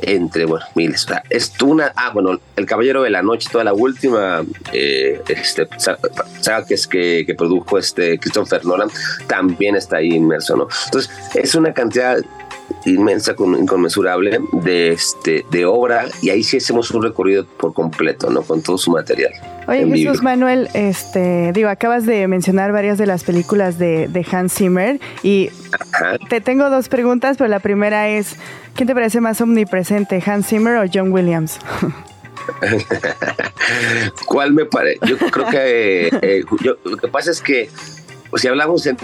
[0.02, 1.08] entre, bueno, miles.
[1.10, 4.44] O es una, ah, bueno, El Caballero de la Noche, toda la última
[4.74, 8.90] eh, este, saga que, es, que, que, produjo este Christopher Nolan,
[9.28, 10.68] también está ahí inmerso, ¿no?
[10.86, 12.18] Entonces, es una cantidad
[12.86, 18.42] inmensa, inconmensurable de, este, de obra y ahí sí hacemos un recorrido por completo, ¿no?
[18.42, 19.34] Con todo su material.
[19.68, 24.54] Oye, Jesús Manuel, este, digo, acabas de mencionar varias de las películas de, de Hans
[24.54, 25.50] Zimmer y
[26.30, 28.36] te tengo dos preguntas, pero la primera es,
[28.76, 31.60] ¿quién te parece más omnipresente, Hans Zimmer o John Williams?
[34.26, 35.00] ¿Cuál me parece?
[35.06, 36.44] Yo creo que eh,
[36.84, 37.70] lo que pasa es que
[38.36, 38.98] si hablamos en,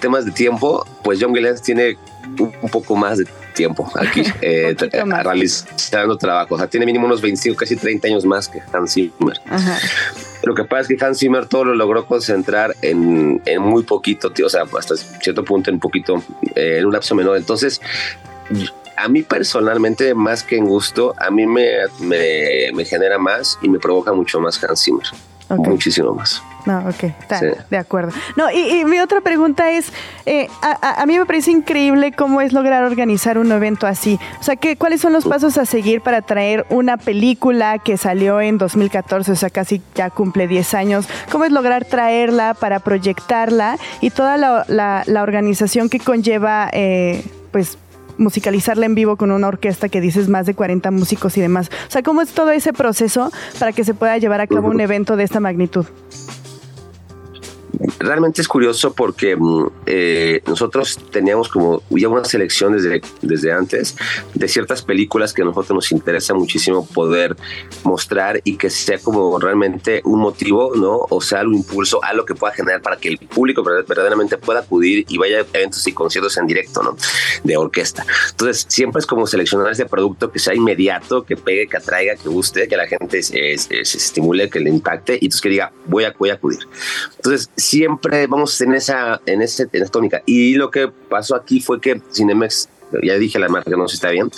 [0.00, 1.96] temas de tiempo, pues John Williams tiene
[2.38, 3.26] un, poco más de
[3.58, 4.76] tiempo aquí eh,
[5.24, 6.54] realizando trabajo.
[6.54, 9.38] O sea, tiene mínimo unos 25, casi 30 años más que Hans Zimmer.
[10.44, 14.46] Lo que pasa es que Hans Zimmer todo lo logró concentrar en, muy poquito, tío,
[14.46, 16.22] o sea, hasta cierto punto en poquito,
[16.54, 17.36] eh, en un lapso menor.
[17.36, 17.80] Entonces,
[18.96, 21.68] a mí personalmente, más que en gusto, a mí me,
[22.00, 25.06] me, genera más y me provoca mucho más Hans Zimmer.
[25.56, 26.42] Muchísimo más.
[26.66, 27.40] No, ok, está,
[27.70, 28.12] de acuerdo.
[28.36, 29.90] No, y, mi otra pregunta es,
[30.26, 34.18] eh, a, mí me parece increíble cómo es lograr organizar un evento así.
[34.38, 38.42] O sea, ¿qué, ¿cuáles son los pasos a seguir para traer una película que salió
[38.42, 41.08] en 2014, o sea, casi ya cumple 10 años?
[41.32, 44.64] ¿Cómo es lograr traerla para proyectarla y toda la,
[45.06, 47.78] la, organización que conlleva, eh, pues,
[48.18, 51.70] musicalizarla en vivo con una orquesta que dices más de 40 músicos y demás.
[51.88, 54.80] O sea, ¿cómo es todo ese proceso para que se pueda llevar a cabo un
[54.82, 55.86] evento de esta magnitud?
[57.98, 63.96] Realmente es curioso porque mm, eh, nosotros teníamos como ya una selección desde, desde antes
[64.34, 67.36] de ciertas películas que a nosotros nos interesa muchísimo poder
[67.84, 71.06] mostrar y que sea como realmente un motivo, ¿no?
[71.10, 74.60] O sea, un impulso a lo que pueda generar para que el público verdaderamente pueda
[74.60, 76.96] acudir y vaya a eventos y conciertos en directo, ¿no?
[77.44, 78.04] De orquesta.
[78.30, 82.28] Entonces, siempre es como seleccionar ese producto que sea inmediato, que pegue, que atraiga, que
[82.28, 86.14] guste, que la gente se, estimule, que le impacte y entonces que diga, voy a,
[86.18, 86.60] voy a acudir.
[87.16, 90.22] Entonces, siempre vamos en esa, en, ese, en esa tónica.
[90.24, 92.68] Y lo que pasó aquí fue que Cinemex,
[93.02, 94.30] ya dije la marca, no sé si está bien,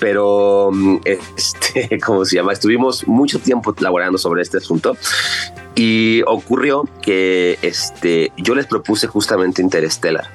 [0.00, 2.52] pero mm, este, ¿cómo se llama?
[2.52, 4.96] Estuvimos mucho tiempo elaborando sobre este asunto
[5.74, 10.26] y ocurrió que este, yo les propuse justamente Interstellar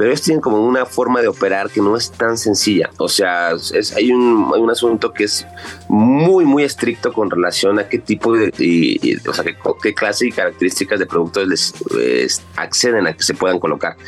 [0.00, 2.88] pero ellos tienen como una forma de operar que no es tan sencilla.
[2.96, 5.46] O sea, es, hay, un, hay un asunto que es
[5.90, 8.48] muy, muy estricto con relación a qué tipo de,
[9.28, 13.98] o sea, qué, clase y características de productos les acceden a que se puedan colocar.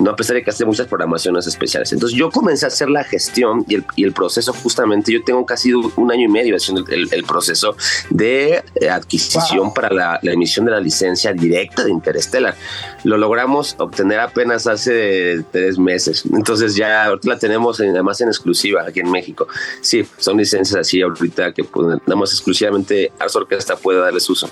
[0.00, 1.92] No a pesar de que hace muchas programaciones especiales.
[1.92, 5.46] Entonces yo comencé a hacer la gestión y el, y el proceso justamente, yo tengo
[5.46, 7.76] casi un año y medio haciendo el, el proceso
[8.08, 12.56] de adquisición para la, la, emisión de la licencia directa de Interstellar.
[13.04, 15.19] Lo logramos obtener apenas hace
[15.50, 16.24] tres meses.
[16.32, 19.48] Entonces ya ahorita la tenemos además en exclusiva aquí en México.
[19.80, 24.50] Sí, son licencias así ahorita que pues, nada más exclusivamente Ars Orquesta puede darles uso.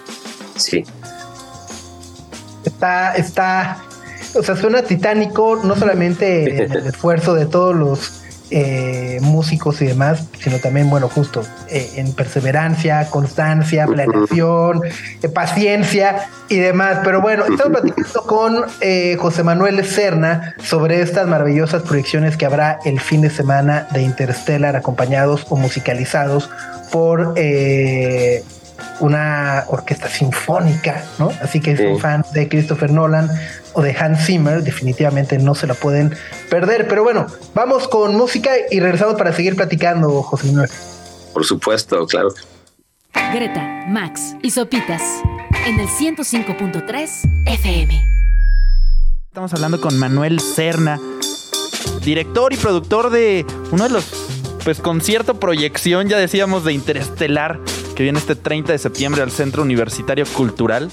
[0.57, 0.85] Sí.
[2.65, 3.83] Está, está,
[4.35, 10.25] o sea, suena titánico, no solamente el esfuerzo de todos los eh, músicos y demás,
[10.41, 14.81] sino también, bueno, justo eh, en perseverancia, constancia, planeación,
[15.23, 17.01] eh, paciencia y demás.
[17.05, 18.65] Pero bueno, estamos platicando con
[19.19, 24.77] José Manuel Serna sobre estas maravillosas proyecciones que habrá el fin de semana de Interstellar,
[24.77, 26.49] acompañados o musicalizados
[26.91, 27.35] por
[29.01, 31.31] una orquesta sinfónica, ¿no?
[31.43, 33.31] Así que si son fans de Christopher Nolan
[33.75, 36.15] o de Hans Zimmer, definitivamente no se la pueden
[36.51, 36.89] perder.
[36.89, 40.71] Pero bueno, vamos con música y regresamos para seguir platicando, José Manuel.
[41.33, 42.29] por supuesto, claro.
[43.33, 45.03] Greta, Max y Sopitas
[45.67, 48.09] en el 105.3 FM.
[49.27, 50.99] Estamos hablando con Manuel Cerna,
[52.03, 54.07] director y productor de uno de los,
[54.65, 57.61] pues con cierta proyección, ya decíamos, de Interestelar,
[57.95, 60.91] que viene este 30 de septiembre al Centro Universitario Cultural.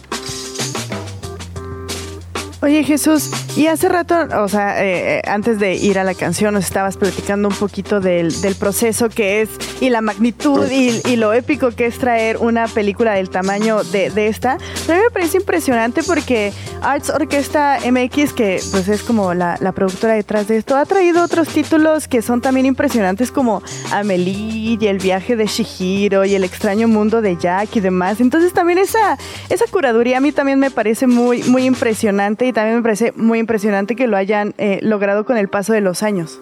[2.65, 6.55] Oye Jesús, y hace rato, o sea, eh, eh, antes de ir a la canción,
[6.55, 9.49] nos estabas platicando un poquito del, del proceso que es
[9.81, 14.09] y la magnitud y, y, lo épico que es traer una película del tamaño de,
[14.09, 14.53] de esta.
[14.53, 19.71] A mí me parece impresionante porque Arts Orquesta MX, que pues es como la, la,
[19.71, 23.61] productora detrás de esto, ha traído otros títulos que son también impresionantes como
[23.91, 28.21] Amelie y El viaje de Shihiro y El extraño mundo de Jack y demás.
[28.21, 32.77] Entonces también esa, esa curaduría a mí también me parece muy, muy impresionante y también
[32.77, 36.41] me parece muy impresionante que lo hayan eh, logrado con el paso de los años.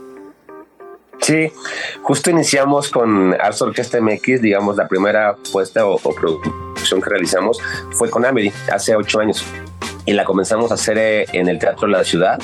[1.19, 1.51] Sí,
[2.01, 7.59] justo iniciamos con Orquesta MX, digamos, la primera puesta o, o producción que realizamos
[7.91, 9.45] fue con Amelie hace ocho años
[10.05, 12.39] y la comenzamos a hacer eh, en el Teatro de la Ciudad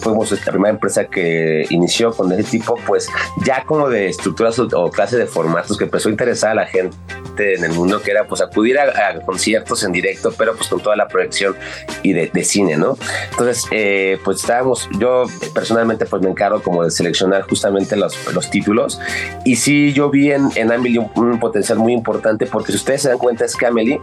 [0.00, 3.08] fuimos la primera empresa que inició con ese tipo, pues
[3.44, 6.96] ya como de estructuras o, o de formatos que empezó a interesar a la gente
[7.38, 10.80] en el mundo, que era pues acudir a, a conciertos en directo, pero pues con
[10.80, 11.56] toda la proyección
[12.02, 12.96] y de, de cine, ¿no?
[13.30, 15.24] Entonces, eh, pues estábamos, yo
[15.54, 19.00] personalmente pues me encargo como de seleccionar justamente los, los títulos
[19.44, 23.02] y sí yo vi en, en Amelie un, un, potencial muy importante porque si ustedes
[23.02, 24.00] se dan cuenta es que Amelie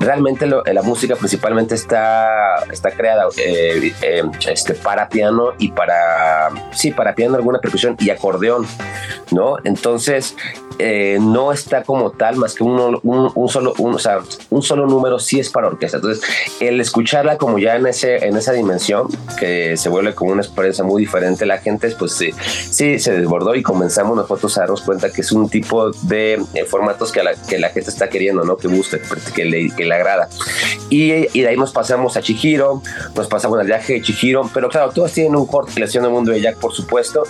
[0.00, 6.50] realmente lo, la música principalmente está, está creada eh, eh, este, para piano y para,
[6.72, 8.66] sí, para piano, alguna percusión y acordeón,
[9.30, 9.56] ¿no?
[9.64, 10.34] Entonces,
[10.78, 14.18] eh, no está como tal más que uno, un, solo un, o sea,
[14.50, 16.22] un solo número sí es para orquesta entonces
[16.60, 20.84] el escucharla como ya en ese en esa dimensión que se vuelve como una experiencia
[20.84, 22.30] muy diferente la gente pues sí,
[22.70, 26.64] sí se desbordó y comenzamos nosotros a darnos cuenta que es un tipo de eh,
[26.66, 28.98] formatos que la, que la gente está queriendo no que busca
[29.34, 30.28] que le, que le agrada
[30.90, 32.82] y, y, de ahí nos pasamos a Chihiro
[33.14, 36.32] nos pasamos al viaje de Chihiro pero claro todos tienen un corte relación al mundo
[36.32, 37.24] de Jack por supuesto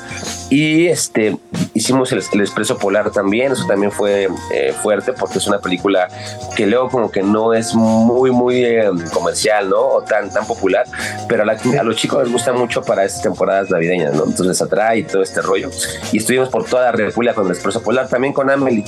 [0.50, 1.36] y este
[1.74, 6.08] hicimos el, el expreso polar también eso también fue eh, fuerte porque es una película
[6.56, 9.80] que luego como que no es muy, muy eh, comercial, ¿no?
[9.80, 10.86] O tan, tan popular,
[11.28, 14.24] pero a, la, a, los chicos les gusta mucho para estas temporadas navideñas, ¿no?
[14.24, 15.70] Entonces les atrae todo este rollo.
[16.12, 18.84] Y estuvimos por toda la República con el Expreso Polar, también con Amelie.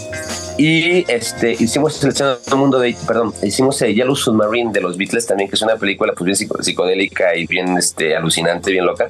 [0.58, 5.24] Y este, hicimos Selección del Mundo de, perdón, hicimos eh, Yellow Submarine de los Beatles
[5.24, 9.08] también, que es una película pues bien psicodélica y bien este, alucinante, bien loca,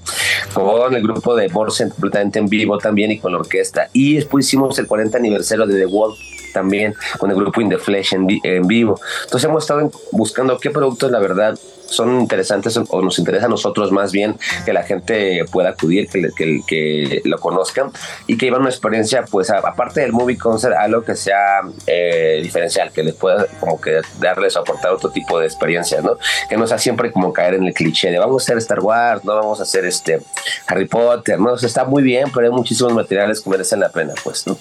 [0.52, 3.88] con el grupo de Morsen completamente en vivo también y con la orquesta.
[3.94, 6.16] Y después hicimos el 40 aniversario de The Wall
[6.58, 9.00] también con el grupo In The Flesh en, en vivo.
[9.24, 11.56] Entonces hemos estado buscando qué productos la verdad
[11.88, 16.28] son interesantes o nos interesa a nosotros más bien que la gente pueda acudir, que,
[16.36, 17.90] que, que lo conozcan
[18.26, 22.92] y que llevan una experiencia, pues aparte del movie concert, algo que sea eh, diferencial,
[22.92, 26.18] que les pueda como que darles o aportar otro tipo de experiencias, ¿no?
[26.48, 29.24] Que no sea siempre como caer en el cliché de vamos a hacer Star Wars,
[29.24, 30.20] no vamos a hacer este
[30.66, 31.52] Harry Potter, ¿no?
[31.52, 34.58] O sea, está muy bien, pero hay muchísimos materiales que merecen la pena, pues, ¿no?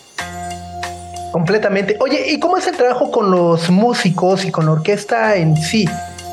[1.37, 1.97] Completamente.
[1.99, 5.87] Oye, ¿y cómo es el trabajo con los músicos y con la orquesta en sí?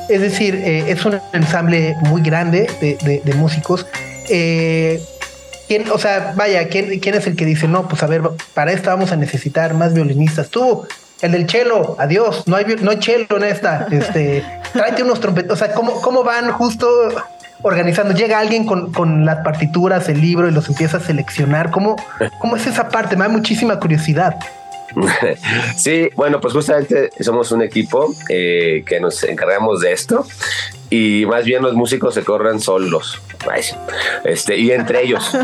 [0.08, 3.84] Es decir, eh, es un ensamble muy grande de, de, de músicos.
[4.30, 5.02] Eh,
[5.68, 8.22] ¿quién, o sea, vaya, ¿quién, ¿quién es el que dice, no, pues a ver,
[8.54, 10.48] para esto vamos a necesitar más violinistas?
[10.48, 10.86] Tú,
[11.20, 13.86] el del chelo, adiós, no hay, no hay chelo en esta.
[13.92, 14.42] Este,
[14.72, 15.52] tráete unos trompetos.
[15.52, 16.88] O sea, ¿cómo, cómo van justo
[17.60, 18.14] organizando?
[18.14, 21.70] Llega alguien con, con, las partituras, el libro y los empieza a seleccionar.
[21.70, 21.94] ¿Cómo,
[22.38, 23.16] ¿Cómo es esa parte?
[23.16, 24.38] Me da muchísima curiosidad.
[25.76, 30.26] Sí, bueno, pues justamente somos un equipo eh, que nos encargamos de esto
[30.94, 33.20] y más bien los músicos se corren solos.
[34.24, 35.34] Este, y entre ellos.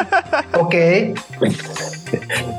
[0.54, 0.74] ok.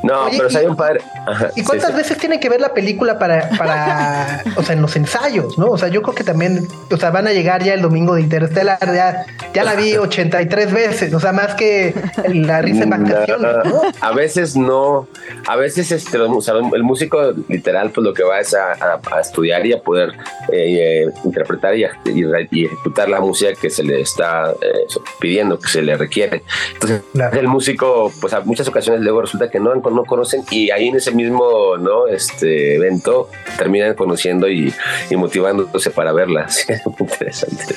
[0.04, 1.02] No, Oye, pero si hay un padre.
[1.26, 2.20] Ajá, ¿Y cuántas sí, veces sí.
[2.20, 5.68] tienen que ver la película para, para, o sea, en los ensayos, ¿no?
[5.68, 8.22] O sea, yo creo que también, o sea, van a llegar ya el domingo de
[8.22, 11.93] Interstellar, ya, ya la vi 83 veces, o sea, más que
[12.28, 13.82] la risa en vacaciones, ¿no?
[14.02, 15.08] A veces no,
[15.48, 19.00] a veces este, o sea, el músico literal, pues lo que va es a, a,
[19.16, 20.14] a estudiar y a poder
[20.52, 24.86] eh, eh, interpretar y, y, y, ejecutar la música que se le está eh,
[25.20, 26.44] pidiendo, que se le requiere.
[26.74, 27.40] Entonces, claro.
[27.40, 30.96] el músico, pues a muchas ocasiones luego resulta que no, no conocen y ahí en
[30.96, 32.08] ese mismo ¿no?
[32.08, 34.74] este evento terminan conociendo y,
[35.10, 36.48] y motivándose para verla.
[36.58, 37.76] Sí, es muy interesante.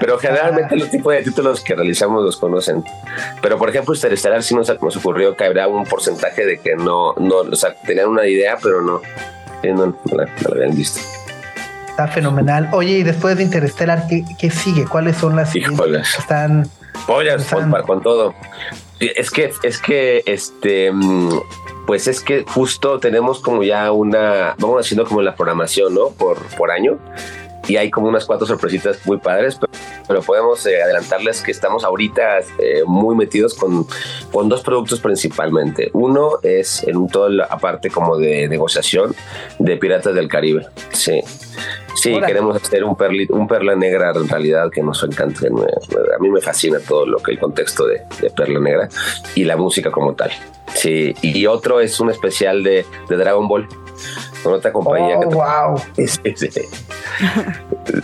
[0.00, 2.84] Pero generalmente los tipos de títulos que realizamos los conocen.
[3.40, 7.14] Pero por ejemplo, Interestelar sí nos, nos ocurrió que habrá un porcentaje de que no,
[7.14, 9.00] no, o sea, tenían una idea, pero no,
[9.64, 11.00] no, no, no la habían visto.
[11.98, 12.68] Está fenomenal.
[12.70, 14.84] Oye, y después de Interstellar, ¿qué, qué sigue?
[14.84, 16.14] ¿Cuáles son las Híjoles.
[16.14, 16.70] que están?
[17.08, 18.34] Pollas, con, con todo.
[19.00, 20.92] Es que, es que, este,
[21.88, 26.10] Pues es que justo tenemos como ya una, vamos haciendo como la programación, ¿no?
[26.10, 27.00] Por, por año.
[27.68, 29.58] Y hay como unas cuatro sorpresitas muy padres,
[30.06, 33.86] pero, podemos eh, adelantarles que estamos ahorita eh, muy metidos con,
[34.32, 35.90] con dos productos principalmente.
[35.92, 39.14] Uno es en un todo la parte como de negociación
[39.58, 40.66] de Piratas del Caribe.
[40.92, 41.22] Sí.
[41.94, 42.96] Sí, queremos hacer un,
[43.30, 45.46] un perla negra en realidad que nos encanta.
[45.46, 48.02] A mí me fascina todo lo que el contexto de,
[48.36, 48.88] perla negra
[49.34, 50.30] y la música como tal.
[50.74, 53.66] Sí, y otro es un especial de, Dragon Ball
[54.42, 55.18] con otra compañía.
[55.18, 55.80] Oh, wow.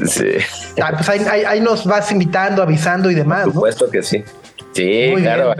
[0.07, 0.37] Sí,
[0.83, 3.45] ah, pues ahí, nos vas invitando, avisando y demás.
[3.45, 4.25] Por supuesto que sí.
[4.73, 5.55] Sí, claro.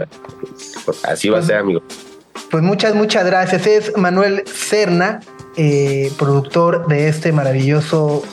[1.03, 1.81] Así va a pues ser, amigo.
[2.49, 3.67] Pues muchas, muchas gracias.
[3.67, 5.21] Es Manuel Cerna
[5.57, 8.23] eh, productor de este maravilloso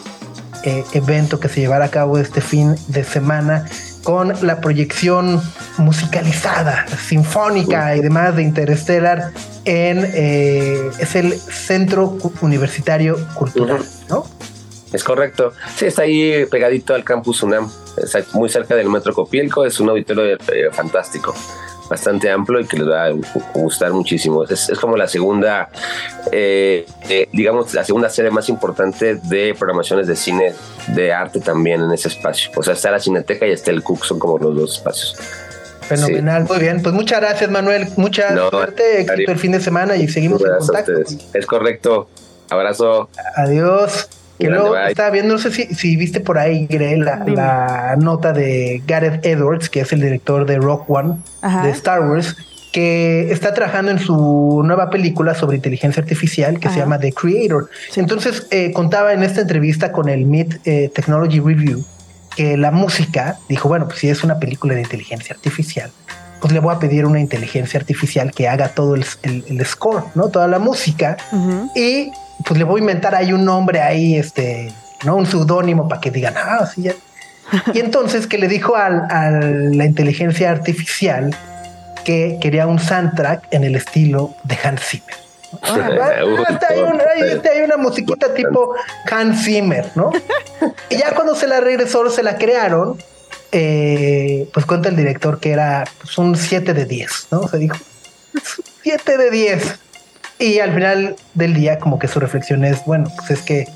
[0.64, 3.66] eh, evento que se llevará a cabo este fin de semana
[4.02, 5.40] con la proyección
[5.78, 9.30] musicalizada, sinfónica y demás de Interstellar
[9.64, 14.24] en eh, es el Centro Universitario Cultural, ¿no?
[14.92, 15.52] Es correcto.
[15.74, 17.70] Sí, está ahí pegadito al campus UNAM,
[18.34, 20.36] muy cerca del Metro Copielco, es un auditorio
[20.72, 21.34] fantástico
[21.92, 23.12] bastante amplio y que les va a
[23.54, 24.44] gustar muchísimo.
[24.44, 25.68] Es, como la segunda,
[26.32, 30.54] eh, eh, digamos, la segunda sede más importante de programaciones de cine,
[30.88, 32.50] de arte también en ese espacio.
[32.56, 35.16] O sea, está la Cineteca y está el Cook, son como los dos espacios.
[35.82, 36.82] Fenomenal, muy bien.
[36.82, 37.88] Pues muchas gracias, Manuel.
[37.96, 40.92] Mucha suerte, éxito el fin de semana y seguimos en contacto.
[41.34, 42.08] Es correcto.
[42.48, 43.10] Abrazo.
[43.36, 44.08] Adiós.
[44.42, 49.68] Que luego estaba viendo, no sé si, viste por ahí, la, nota de Gareth Edwards,
[49.68, 51.16] que es el director de Rock One,
[51.62, 52.36] de Star Wars,
[52.72, 57.68] que está trabajando en su nueva película sobre inteligencia artificial que se llama The Creator.
[57.96, 61.84] Entonces eh, contaba en esta entrevista con el Mid eh, Technology Review
[62.36, 65.90] que la música, dijo, bueno, pues si es una película de inteligencia artificial,
[66.40, 69.04] pues le voy a pedir una inteligencia artificial que haga todo el,
[69.64, 70.28] score, ¿no?
[70.28, 71.16] Toda la música.
[71.76, 72.10] Y
[72.46, 74.72] pues le voy a inventar ahí un nombre ahí, este,
[75.04, 75.16] ¿no?
[75.16, 76.94] Un seudónimo para que digan, ah, sí, ya.
[77.74, 81.34] Y entonces que le dijo a la inteligencia artificial
[82.04, 85.16] que quería un soundtrack en el estilo de Hans Zimmer.
[85.62, 88.74] hay, una, musiquita tipo
[89.10, 90.10] Hans Zimmer, ¿no?
[90.90, 92.96] Y ya cuando se la regresó, se la crearon,
[93.50, 97.48] eh, pues cuenta el director que era pues, un 7 de 10, ¿no?
[97.48, 97.76] Se dijo,
[98.82, 99.78] 7 de 10.
[100.42, 103.68] Y al final del día, como que su reflexión es, bueno, pues es que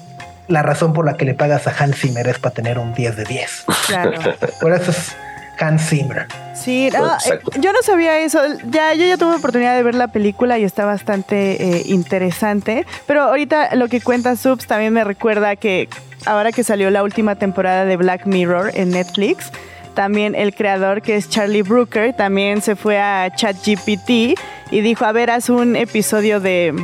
[0.48, 3.16] la razón por la que le pagas a Hans Zimmer es para tener un 10
[3.16, 3.64] de 10.
[3.86, 4.12] Claro.
[4.60, 5.16] por eso es
[5.60, 6.26] Hans Zimmer.
[6.54, 8.40] Sí, eh, yo no sabía eso.
[8.68, 12.84] Ya, yo ya tuve oportunidad de ver la película y está bastante eh, interesante.
[13.06, 15.88] Pero ahorita lo que cuenta Subs también me recuerda que
[16.24, 19.52] ahora que salió la última temporada de Black Mirror en Netflix,
[19.96, 24.38] también el creador que es Charlie Brooker también se fue a ChatGPT
[24.70, 26.74] y dijo, a ver, haz un episodio de...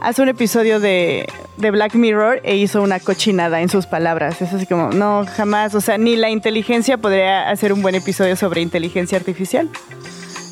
[0.00, 4.40] Haz un episodio de, de Black Mirror e hizo una cochinada en sus palabras.
[4.40, 5.74] Es así como, no, jamás.
[5.74, 9.68] O sea, ni la inteligencia podría hacer un buen episodio sobre inteligencia artificial.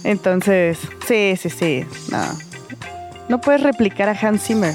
[0.05, 1.87] Entonces, sí, sí, sí.
[2.11, 2.23] No.
[3.29, 4.75] No puedes replicar a Hans Zimmer.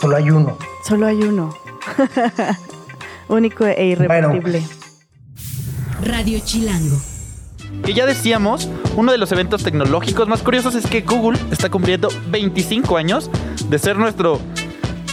[0.00, 0.58] Solo hay uno.
[0.86, 1.54] Solo hay uno.
[3.34, 4.62] Único e irrepetible.
[6.04, 6.96] Radio Chilango.
[7.84, 12.08] Que ya decíamos, uno de los eventos tecnológicos más curiosos es que Google está cumpliendo
[12.28, 13.28] 25 años
[13.68, 14.40] de ser nuestro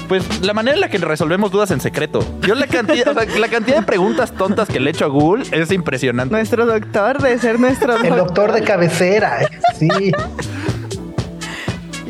[0.08, 2.24] pues la manera en la que resolvemos dudas en secreto.
[2.42, 6.32] Yo la cantidad, la cantidad de preguntas tontas que le echo a Google es impresionante.
[6.32, 8.12] Nuestro doctor de ser nuestro doctor.
[8.12, 9.50] El doctor de cabecera,
[9.80, 9.90] sí.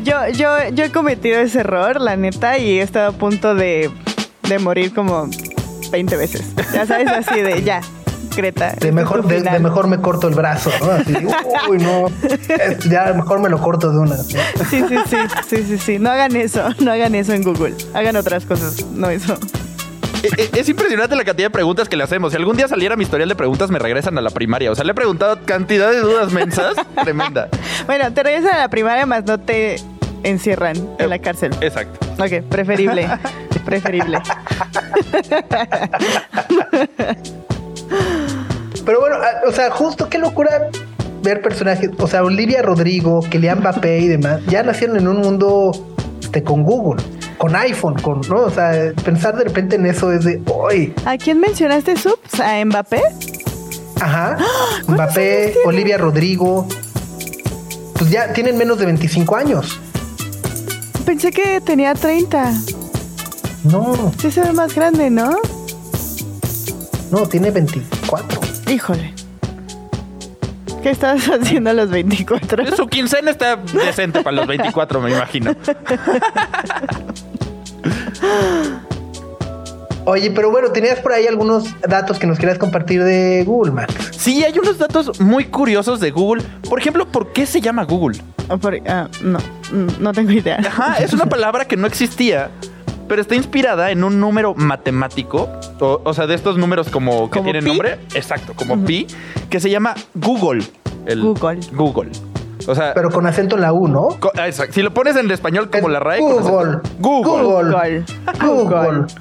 [0.02, 3.88] Yo, yo, yo he cometido ese error, la neta, y he estado a punto de,
[4.48, 5.30] de morir como
[5.92, 6.42] 20 veces.
[6.72, 7.80] Ya sabes, así de ya.
[8.34, 8.72] Creta.
[8.80, 10.92] De mejor, de, mejor me corto el brazo, ¿no?
[10.92, 11.14] Así,
[11.68, 12.06] uy, no.
[12.88, 14.16] Ya mejor me lo corto de una.
[14.16, 14.38] Sí,
[14.70, 15.16] sí, sí,
[15.46, 15.98] sí, sí, sí.
[15.98, 17.74] No hagan eso, no hagan eso en Google.
[17.92, 19.38] Hagan otras cosas, no eso.
[20.22, 22.32] E, e, es impresionante la cantidad de preguntas que le hacemos.
[22.32, 24.70] Si algún día saliera mi historial de preguntas, me regresan a la primaria.
[24.70, 26.74] O sea, le he preguntado cantidad de dudas mensas.
[27.04, 27.48] tremenda.
[27.86, 29.76] Bueno, te regresan a la primaria, más no te
[30.22, 31.52] encierran en la cárcel.
[31.60, 32.06] Exacto.
[32.18, 33.08] Ok, preferible.
[33.64, 34.20] preferible.
[38.84, 40.68] Pero bueno, ah, o sea, justo qué locura
[41.22, 45.70] ver personajes, o sea, Olivia Rodrigo, Kylian Mbappé y demás, ya nacieron en un mundo
[46.20, 47.02] este, con Google,
[47.38, 48.42] con iPhone, con, ¿no?
[48.42, 50.92] O sea, pensar de repente en eso es de hoy.
[51.04, 52.40] ¿A quién mencionaste, Subs?
[52.40, 53.02] ¿A Mbappé?
[54.00, 54.36] Ajá.
[54.88, 56.66] Mbappé, Olivia Rodrigo.
[57.98, 59.78] Pues ya tienen menos de 25 años.
[61.04, 62.52] Pensé que tenía 30.
[63.64, 64.12] No.
[64.18, 65.36] Sí se ve más grande, ¿no?
[67.10, 68.40] No, tiene 24.
[68.70, 69.14] Híjole.
[70.82, 72.76] ¿Qué estabas haciendo a los 24?
[72.76, 75.54] Su quincena está decente para los 24, me imagino.
[80.04, 83.94] Oye, pero bueno, tenías por ahí algunos datos que nos querías compartir de Google Maps.
[84.16, 86.42] Sí, hay unos datos muy curiosos de Google.
[86.68, 88.18] Por ejemplo, ¿por qué se llama Google?
[88.60, 89.38] Por- ah, no,
[90.00, 90.58] no tengo idea.
[90.66, 92.50] Ajá, es una palabra que no existía,
[93.08, 95.48] pero está inspirada en un número matemático,
[95.80, 97.70] o, o sea, de estos números como que ¿Como tienen pi?
[97.70, 99.06] nombre, exacto, como pi,
[99.50, 100.64] que se llama Google.
[101.06, 101.60] El Google.
[101.72, 102.10] Google.
[102.68, 104.08] O sea, Pero con acento en la U, ¿no?
[104.38, 104.74] ah, exacto.
[104.74, 106.42] si lo pones en español como Es la RAE, Google.
[106.42, 106.80] Google.
[107.00, 107.42] Google.
[107.42, 108.04] Google.
[108.40, 109.06] Google.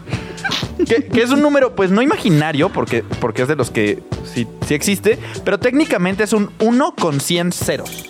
[0.87, 4.47] Que, que es un número, pues no imaginario, porque, porque es de los que sí,
[4.65, 8.05] sí existe, pero técnicamente es un 1 con 100 ceros.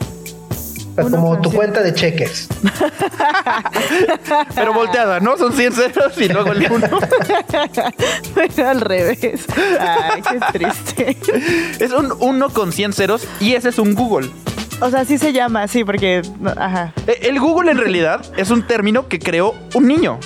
[0.97, 2.47] Uno como tu cuenta de cheques.
[4.55, 5.37] Pero volteada, ¿no?
[5.37, 6.87] Son 100 ceros y luego el 1.
[8.35, 9.45] Pero al revés.
[9.79, 11.17] Ay, qué triste.
[11.79, 14.29] Es un 1 con 100 ceros y ese es un Google.
[14.81, 16.21] O sea, sí se llama, sí, porque.
[16.57, 16.93] ajá.
[17.07, 20.19] Eh, El Google en realidad es un término que creó un niño.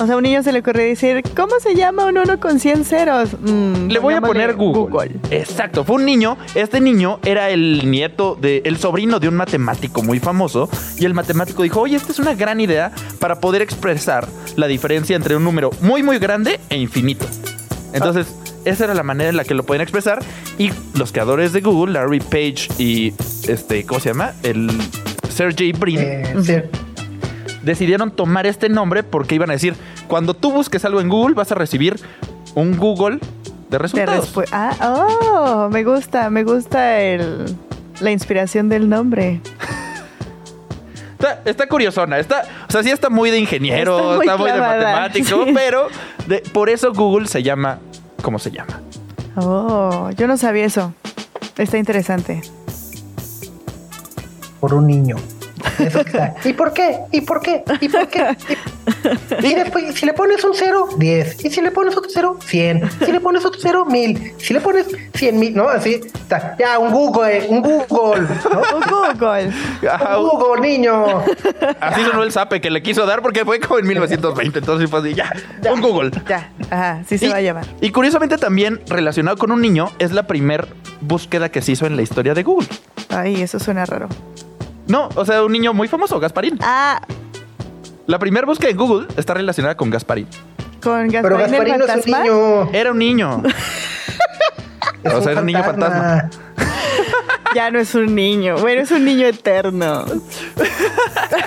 [0.00, 2.58] O sea, a un niño se le ocurre decir, ¿cómo se llama un uno con
[2.58, 3.36] 100 ceros?
[3.38, 5.20] Mm, Le voy a poner Google.
[5.30, 6.38] Exacto, fue un niño.
[6.54, 10.70] Este niño era el nieto de, el sobrino de un matemático muy famoso.
[10.98, 14.26] Y el matemático dijo: Oye, esta es una gran idea para poder expresar
[14.56, 17.26] la diferencia entre un número muy, muy grande e infinito.
[17.92, 18.26] Entonces,
[18.64, 20.22] esa era la manera en la que lo podían expresar.
[20.56, 23.12] Y los creadores de Google, Larry Page y
[23.46, 24.32] este, ¿cómo se llama?
[24.42, 24.70] El
[25.28, 25.98] Sergey Brin.
[25.98, 26.54] Eh, sí.
[27.62, 29.74] Decidieron tomar este nombre porque iban a decir,
[30.08, 32.00] cuando tú busques algo en Google vas a recibir
[32.54, 33.18] un Google
[33.68, 34.32] de resultados.
[34.52, 37.54] ah, oh, me gusta, me gusta el,
[38.00, 39.40] la inspiración del nombre.
[41.12, 44.58] Está, está curiosona, está, o sea, sí está muy de ingeniero, Está está muy de
[44.58, 45.52] matemático, sí.
[45.54, 45.88] pero
[46.26, 47.78] de- por eso Google se llama
[48.22, 48.80] como se llama.
[49.36, 50.94] Oh, yo no sabía eso.
[51.58, 52.40] Está interesante.
[54.60, 55.16] Por un niño.
[55.78, 56.34] Eso que está.
[56.44, 56.98] ¿Y por qué?
[57.12, 57.62] ¿Y por qué?
[57.80, 58.36] ¿Y por qué?
[59.42, 61.44] Y, y después, si le pones un cero, 10.
[61.44, 62.90] Y si le pones otro cero, 100.
[63.04, 64.34] Si le pones otro cero, 1000.
[64.38, 65.68] Si le pones 100 mil, ¿no?
[65.68, 66.56] Así está.
[66.58, 68.22] Ya, un Google, un Google.
[68.52, 68.76] ¿no?
[68.76, 68.82] Un
[69.18, 69.52] Google.
[69.90, 71.22] Ajá, Un Google, niño.
[71.80, 75.00] así sonó el zape que le quiso dar porque fue como en 1920, entonces fue
[75.00, 75.32] así, ya,
[75.72, 76.10] un Google.
[76.28, 77.66] Ya, ajá, sí se y, va a llamar.
[77.80, 80.68] y curiosamente también relacionado con un niño es la primer
[81.00, 82.68] búsqueda que se hizo en la historia de Google.
[83.10, 84.08] Ay, eso suena raro.
[84.90, 86.58] No, o sea, un niño muy famoso, Gasparín.
[86.62, 87.00] Ah,
[88.06, 90.26] La primera búsqueda en Google está relacionada con Gasparín.
[90.82, 92.18] con Pero Gasparín el Gasparino es un fantasma.
[92.22, 92.70] niño.
[92.72, 93.42] Era un niño.
[95.02, 96.28] Es O sea, era un niño fantasma.
[97.54, 98.58] Ya no es un niño.
[98.58, 100.04] Bueno, es un niño eterno.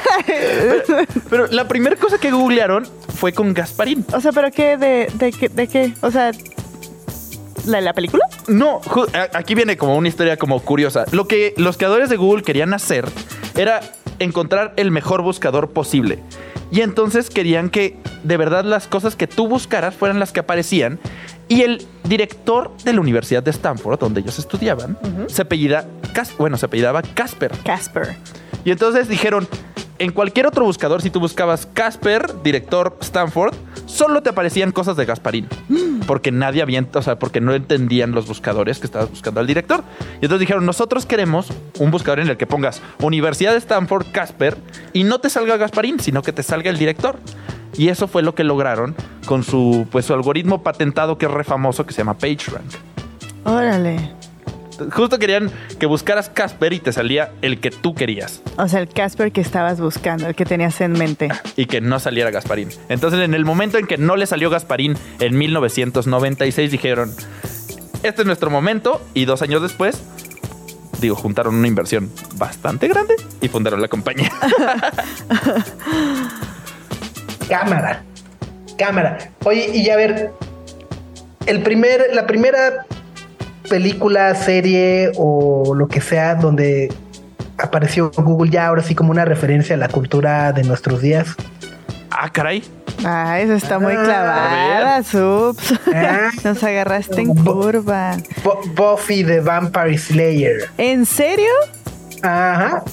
[1.30, 2.86] Pero la primera cosa que googlearon
[3.16, 4.06] fue con Gasparín.
[4.14, 4.76] O sea, ¿pero qué?
[4.78, 5.94] ¿De, de, qué, de qué?
[6.02, 6.32] O sea,
[7.66, 8.26] ¿la, la película?
[8.48, 8.82] No,
[9.34, 11.06] aquí viene como una historia como curiosa.
[11.12, 13.06] Lo que los creadores de Google querían hacer
[13.56, 13.82] era
[14.20, 16.20] encontrar el mejor buscador posible.
[16.72, 21.00] Y entonces querían que de verdad las cosas que tú buscaras fueran las que aparecían.
[21.48, 24.98] Y el director de la Universidad de Stanford, donde ellos estudiaban,
[25.28, 27.52] se apellida Cas- bueno, se apellidaba Casper.
[27.64, 28.16] Casper.
[28.66, 29.48] Y entonces dijeron,
[30.00, 33.54] en cualquier otro buscador, si tú buscabas Casper, director Stanford,
[33.94, 35.48] solo te aparecían cosas de Gasparín.
[36.08, 39.84] Porque nadie había, o sea, porque no entendían los buscadores que estabas buscando al director.
[40.22, 41.48] Y entonces dijeron, nosotros queremos
[41.80, 44.58] un buscador en el que pongas Universidad de Stanford, Casper,
[44.92, 47.18] y no te salga Gasparín, sino que te salga el director.
[47.78, 51.44] Y eso fue lo que lograron con su, pues, su algoritmo patentado que es re
[51.44, 52.72] famoso, que se llama PageRank.
[53.46, 54.23] Órale.
[54.92, 58.42] Justo querían que buscaras Casper y te salía el que tú querías.
[58.58, 61.30] O sea, el Casper que estabas buscando, el que tenías en mente.
[61.56, 62.70] y que no saliera Gasparín.
[62.90, 67.12] Entonces, en el momento en que no le salió Gasparín en 1996, dijeron,
[68.04, 70.02] este es nuestro momento, y dos años después,
[71.00, 74.32] digo, juntaron una inversión bastante grande y fundaron la compañía.
[77.50, 78.04] Cámara.
[78.78, 79.18] Cámara.
[79.44, 80.32] Oye, y a ver,
[81.46, 82.86] el primer, la primera
[83.70, 86.92] película, serie o lo que sea donde
[87.58, 91.28] apareció Google ya ahora sí como una referencia a la cultura de nuestros días.
[92.12, 92.64] ah, caray.
[93.06, 95.74] Ah, eso está muy Ah, clavada, Subs.
[95.94, 96.30] Ah.
[96.44, 98.16] Nos agarraste en Bu- curva.
[98.44, 100.70] Bu- Buffy the Vampire Slayer.
[100.78, 101.52] ¿En serio?
[102.22, 102.84] Ajá.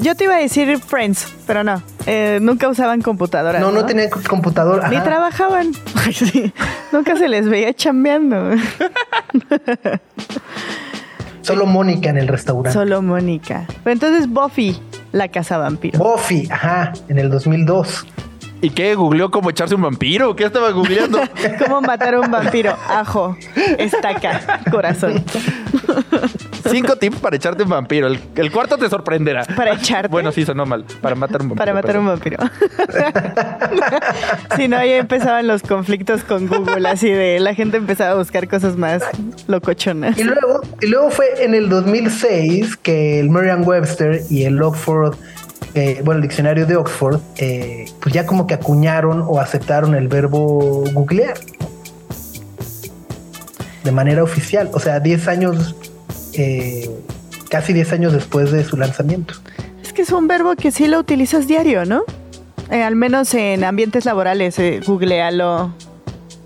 [0.00, 1.82] Yo te iba a decir Friends, pero no.
[2.06, 3.60] Eh, nunca usaban computadoras.
[3.60, 4.88] No, no tenían computador.
[4.88, 5.04] Ni ajá.
[5.04, 5.72] trabajaban.
[6.12, 6.52] Sí.
[6.90, 8.52] Nunca se les veía chambeando.
[11.42, 12.72] Solo Mónica en el restaurante.
[12.72, 13.66] Solo Mónica.
[13.84, 14.80] Pero entonces Buffy,
[15.12, 15.98] la casa vampiro.
[15.98, 18.06] Buffy, ajá, en el 2002.
[18.60, 18.94] ¿Y qué?
[18.94, 20.34] ¿Googleó cómo echarse un vampiro?
[20.34, 21.20] ¿Qué estaba googleando?
[21.64, 22.76] ¿Cómo matar a un vampiro?
[22.88, 23.36] Ajo,
[23.78, 25.24] estaca, corazón.
[26.68, 28.08] Cinco tips para echarte un vampiro.
[28.08, 29.44] El, el cuarto te sorprenderá.
[29.44, 30.08] Para echarte.
[30.08, 30.84] Bueno, sí, sonó mal.
[31.00, 31.58] Para matar un vampiro.
[31.58, 32.38] Para matar un vampiro.
[34.56, 38.48] sí, no, ahí empezaban los conflictos con Google, así de la gente empezaba a buscar
[38.48, 39.02] cosas más
[39.46, 40.18] locochonas.
[40.18, 45.16] Y luego, y luego fue en el 2006 que el Merriam-Webster y el Oxford,
[45.80, 50.08] eh, bueno, el diccionario de Oxford, eh, pues ya como que acuñaron o aceptaron el
[50.08, 51.38] verbo googlear
[53.84, 55.76] de manera oficial, o sea, 10 años,
[56.32, 56.90] eh,
[57.48, 59.34] casi 10 años después de su lanzamiento.
[59.80, 62.02] Es que es un verbo que sí lo utilizas diario, ¿no?
[62.70, 65.72] Al menos en ambientes laborales, googlealo,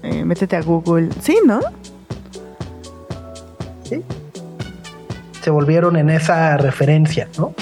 [0.03, 1.09] métete a Google.
[1.23, 1.61] Sí, ¿no?
[3.85, 4.03] ¿sí?
[5.41, 7.55] Se volvieron en esa referencia, ¿no?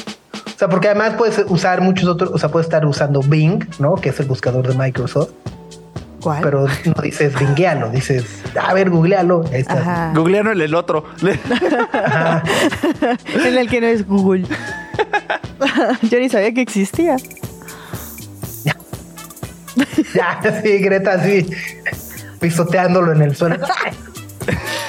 [0.60, 3.94] O sea, porque además puedes usar muchos otros, o sea, puedes estar usando Bing, ¿no?
[3.94, 5.30] Que es el buscador de Microsoft,
[6.20, 6.42] ¿Cuál?
[6.42, 9.42] pero no dices Bingealo, dices, a ver, googlealo.
[9.50, 9.78] Ahí está.
[9.78, 10.12] Ajá.
[10.14, 11.06] Googlearon el, el otro.
[11.94, 12.42] Ajá.
[13.42, 14.44] en el que no es Google.
[16.02, 17.16] Yo ni sabía que existía.
[20.12, 21.50] Ya, sí, Greta, así,
[22.38, 23.56] pisoteándolo en el suelo.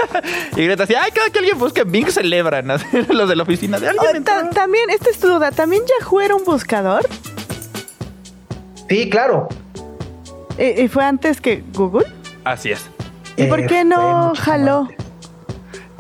[0.58, 2.68] Y Greta así, ay, cada que alguien busque en Bing celebran.
[3.10, 4.24] Los de la oficina de alguien.
[4.28, 7.08] Oh, también, esta es tu duda, ¿también Yahoo era un buscador?
[8.90, 9.48] Sí, claro.
[10.58, 12.06] ¿Y, y fue antes que Google?
[12.44, 12.86] Así es.
[13.38, 14.90] ¿Y por Eh, qué no jaló?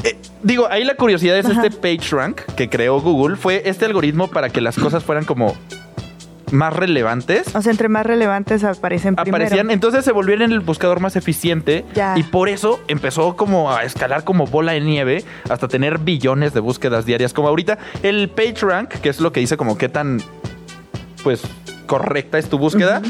[0.04, 1.64] Eh, digo, ahí la curiosidad es Ajá.
[1.66, 3.38] este PageRank que creó Google.
[3.38, 5.56] Fue este algoritmo para que las cosas fueran como
[6.52, 7.56] más relevantes.
[7.56, 9.43] O sea, entre más relevantes aparecen primero.
[9.43, 12.18] Aparecían, entonces se volvieron el buscador más eficiente Ya.
[12.18, 16.60] y por eso empezó como a escalar como bola de nieve hasta tener billones de
[16.60, 17.34] búsquedas diarias.
[17.34, 20.22] Como ahorita el PageRank, que es lo que dice como qué tan
[21.24, 21.41] pues
[21.86, 23.02] correcta es tu búsqueda.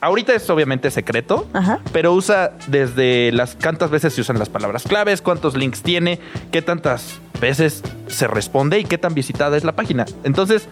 [0.00, 1.78] Ahorita es obviamente secreto, Ajá.
[1.92, 6.20] pero usa desde las cuántas veces se usan las palabras claves, cuántos links tiene,
[6.50, 10.04] qué tantas veces se responde y qué tan visitada es la página.
[10.24, 10.68] Entonces,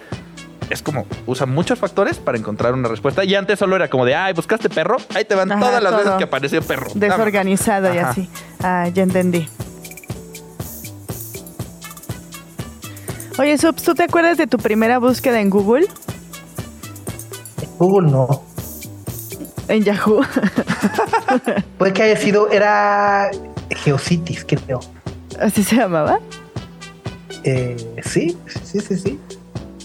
[0.71, 3.25] es como usa muchos factores para encontrar una respuesta.
[3.25, 5.93] Y antes solo era como de, ay, buscaste perro, ahí te van Ajá, todas las
[5.93, 6.03] todo.
[6.05, 6.89] veces que apareció perro.
[6.95, 8.11] Desorganizado y Ajá.
[8.11, 8.29] así.
[8.63, 9.49] Ah, ya entendí.
[13.39, 15.87] Oye, Subs, ¿tú te acuerdas de tu primera búsqueda en Google?
[17.79, 18.43] Google no.
[19.69, 20.21] En Yahoo.
[21.79, 23.31] Puede que haya sido, era
[23.71, 24.81] Geocities, creo.
[25.41, 26.19] ¿Así se llamaba?
[27.45, 29.19] Eh, sí, sí, sí, sí.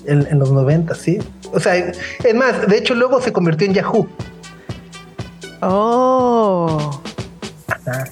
[0.08, 1.20] En, en los 90, sí.
[1.54, 4.08] O sea, es más, de hecho luego se convirtió en Yahoo.
[5.62, 7.02] Oh.
[7.68, 8.06] Ajá.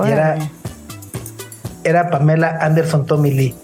[0.00, 0.38] Y era,
[1.84, 3.54] era Pamela Anderson Tommy Lee.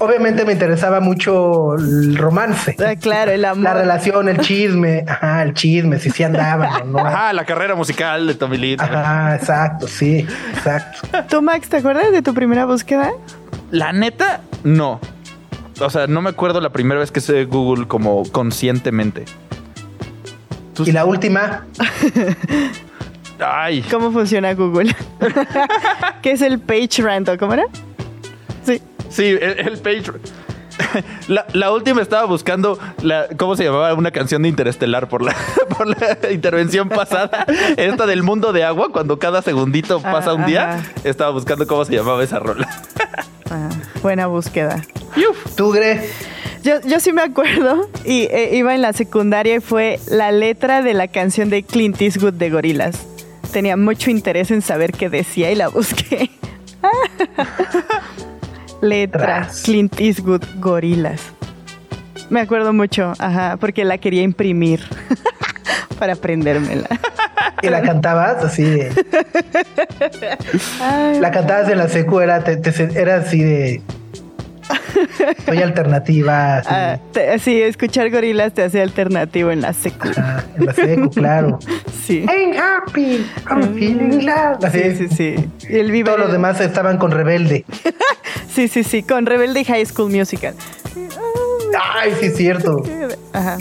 [0.00, 2.76] Obviamente me interesaba mucho el romance.
[2.84, 3.64] Ah, claro, el amor.
[3.64, 6.98] La relación, el chisme, ajá, el chisme, si sí andaban o no.
[7.06, 8.76] Ajá, la carrera musical de Tommy Lee.
[8.78, 11.08] Ajá, exacto, sí, exacto.
[11.28, 13.10] ¿Tú, Max, te acuerdas de tu primera búsqueda?
[13.70, 15.00] La neta, no.
[15.80, 19.24] O sea, no me acuerdo la primera vez que usé Google como conscientemente.
[20.86, 21.66] Y la última,
[23.42, 24.94] Ay, ¿Cómo funciona Google?
[26.22, 27.36] ¿Qué es el page random?
[27.38, 27.64] ¿Cómo era?
[28.64, 28.80] Sí.
[29.08, 30.04] sí, el, el page.
[31.28, 35.36] La, la última estaba buscando la, cómo se llamaba una canción de Interestelar por la,
[35.76, 37.44] por la intervención pasada.
[37.76, 40.70] Esta del mundo de agua, cuando cada segundito Ah, pasa un día.
[40.76, 40.82] ajá.
[41.04, 42.66] Estaba buscando cómo se llamaba esa rola.
[43.50, 43.68] Ah,
[44.02, 44.82] buena búsqueda.
[45.56, 46.08] tú, Gre,
[46.64, 50.82] Yo, yo sí me acuerdo y eh, iba en la secundaria y fue la letra
[50.82, 53.06] de la canción de Clint Eastwood de Gorilas.
[53.52, 56.30] Tenía mucho interés en saber qué decía y la busqué.
[58.80, 59.62] Letra Tras.
[59.62, 61.20] Clint Eastwood Gorilas.
[62.30, 64.80] Me acuerdo mucho, ajá, porque la quería imprimir
[65.98, 66.88] para aprendérmela.
[67.62, 68.90] y la cantabas así de.
[70.80, 73.82] Ay, La cantabas en la secu, era, te- te- era así de.
[75.44, 76.58] Soy alternativa.
[76.58, 80.08] Así, ah, te- sí, escuchar gorilas te hace alternativo en la secu.
[80.08, 81.58] ajá, en la secu, claro.
[82.10, 82.26] Sí.
[82.28, 84.64] I'm happy, I'm feeling glad.
[84.64, 85.50] Así, Sí, sí, sí.
[85.68, 87.64] Y el vive- Todos los demás estaban con Rebelde.
[88.52, 90.54] Sí, sí, sí, con Rebelde y High School Musical.
[91.94, 92.82] Ay, sí, es cierto.
[93.32, 93.58] Ajá.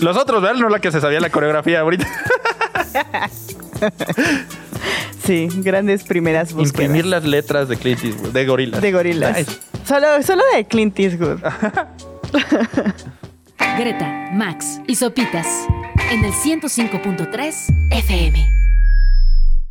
[0.00, 0.58] Los otros, ¿verdad?
[0.58, 2.06] No la que se sabía la coreografía ahorita.
[5.24, 6.80] Sí, grandes primeras búsquedas.
[6.80, 8.80] Imprimir las letras de Clint Eastwood, de gorilas.
[8.82, 9.38] de gorilas.
[9.38, 9.52] Nice.
[9.86, 11.38] Solo, solo de Clint Eastwood.
[13.78, 15.46] Greta, Max y Sopitas
[16.12, 18.52] en el 105.3 FM.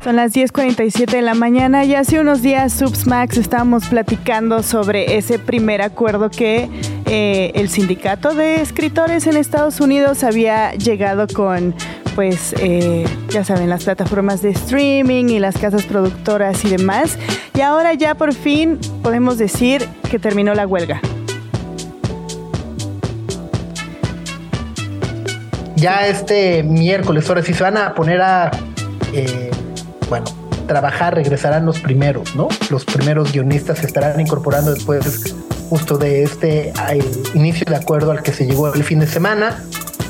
[0.02, 5.16] Son las 10.47 de la mañana y hace unos días, Subs Max, estábamos platicando sobre
[5.16, 6.68] ese primer acuerdo que
[7.06, 11.76] eh, el sindicato de escritores en Estados Unidos había llegado con
[12.16, 17.18] pues eh, ya saben, las plataformas de streaming y las casas productoras y demás.
[17.54, 21.00] Y ahora ya por fin podemos decir que terminó la huelga.
[25.82, 28.52] Ya este miércoles, ahora sí se van a poner a,
[29.12, 29.50] eh,
[30.08, 30.26] bueno,
[30.68, 32.46] trabajar, regresarán los primeros, ¿no?
[32.70, 35.34] Los primeros guionistas se estarán incorporando después
[35.68, 36.72] justo de este
[37.34, 39.58] inicio de acuerdo al que se llegó el fin de semana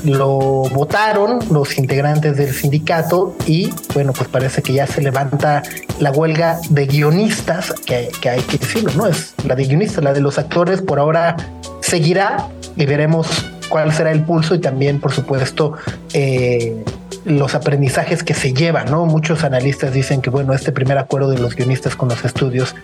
[0.03, 0.37] lo
[0.69, 5.63] votaron los integrantes del sindicato y bueno, pues parece que ya se levanta
[5.99, 9.07] la huelga de guionistas, que, hay que decirlo, ¿no?
[9.07, 11.35] Es la de guionistas, la de los actores por ahora
[11.81, 15.73] seguirá y veremos cuál será el pulso y también, por supuesto,
[16.13, 16.83] eh,
[17.25, 19.07] los aprendizajes que se llevan, ¿no?
[19.07, 22.75] Muchos analistas dicen que, bueno, este primer acuerdo de los guionistas con los estudios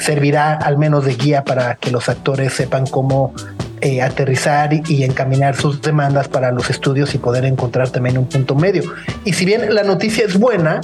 [0.00, 3.34] servirá al menos de guía para que los actores sepan cómo
[3.82, 8.54] eh, aterrizar y encaminar sus demandas para los estudios y poder encontrar también un punto
[8.54, 8.84] medio.
[9.26, 10.80] Y si bien la noticia es buena,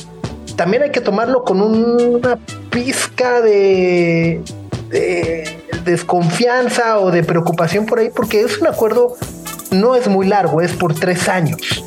[0.56, 2.38] también hay que tomarlo con una
[2.68, 4.42] pizca de,
[5.86, 9.16] desconfianza o de preocupación por ahí, porque es un acuerdo,
[9.80, 11.84] no es muy largo, es por tres años.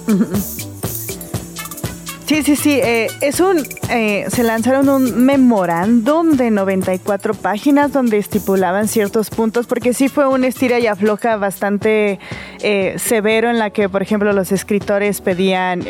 [2.27, 2.73] Sí, sí, sí.
[2.83, 3.65] Eh, es un.
[3.89, 10.27] Eh, se lanzaron un memorándum de 94 páginas donde estipulaban ciertos puntos, porque sí fue
[10.27, 12.19] un estira y afloja bastante
[12.61, 15.85] eh, severo en la que, por ejemplo, los escritores pedían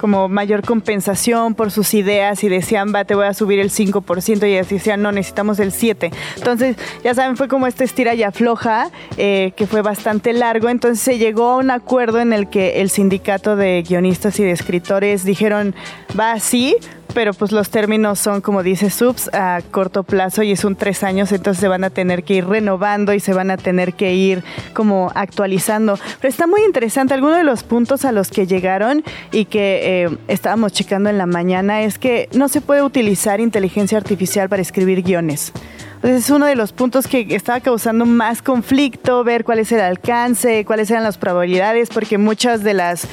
[0.00, 4.50] como mayor compensación por sus ideas y decían, va, te voy a subir el 5%
[4.50, 6.10] y así decían, no, necesitamos el 7%.
[6.36, 10.70] Entonces, ya saben, fue como esta estira y afloja, eh, que fue bastante largo.
[10.70, 14.52] Entonces se llegó a un acuerdo en el que el sindicato de guionistas y de
[14.52, 15.74] escritores dijeron,
[16.18, 16.76] va así,
[17.14, 21.02] pero pues los términos son, como dice Subs, a corto plazo y es un tres
[21.02, 24.14] años, entonces se van a tener que ir renovando y se van a tener que
[24.14, 24.42] ir
[24.74, 25.98] como actualizando.
[26.20, 30.18] Pero está muy interesante, alguno de los puntos a los que llegaron y que eh,
[30.28, 35.02] estábamos checando en la mañana es que no se puede utilizar inteligencia artificial para escribir
[35.02, 35.52] guiones.
[35.96, 39.80] Entonces es uno de los puntos que estaba causando más conflicto, ver cuál es el
[39.80, 43.06] alcance, cuáles eran las probabilidades, porque muchas de las,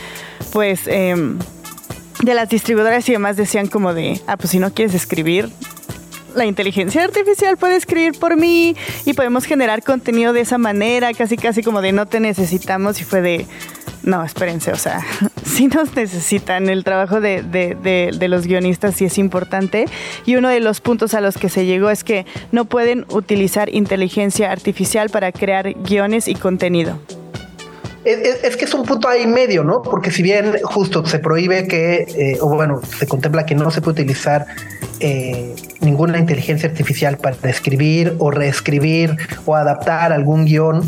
[0.54, 0.88] pues...
[0.88, 1.36] Eh,
[2.24, 5.50] de las distribuidoras y demás decían como de, ah, pues si no quieres escribir,
[6.36, 11.36] la inteligencia artificial puede escribir por mí y podemos generar contenido de esa manera, casi
[11.36, 13.46] casi como de no te necesitamos y fue de,
[14.04, 15.02] no, espérense, o sea,
[15.46, 19.86] sí nos necesitan, el trabajo de, de, de, los guionistas sí es importante
[20.26, 23.74] y uno de los puntos a los que se llegó es que no pueden utilizar
[23.74, 27.00] inteligencia artificial para crear guiones y contenido
[28.08, 29.82] es, que es un punto ahí medio, ¿no?
[29.82, 33.82] Porque si bien justo se prohíbe que, eh, o bueno, se contempla que no se
[33.82, 34.46] puede utilizar
[35.00, 40.82] eh, ninguna inteligencia artificial para escribir o reescribir o adaptar algún guion,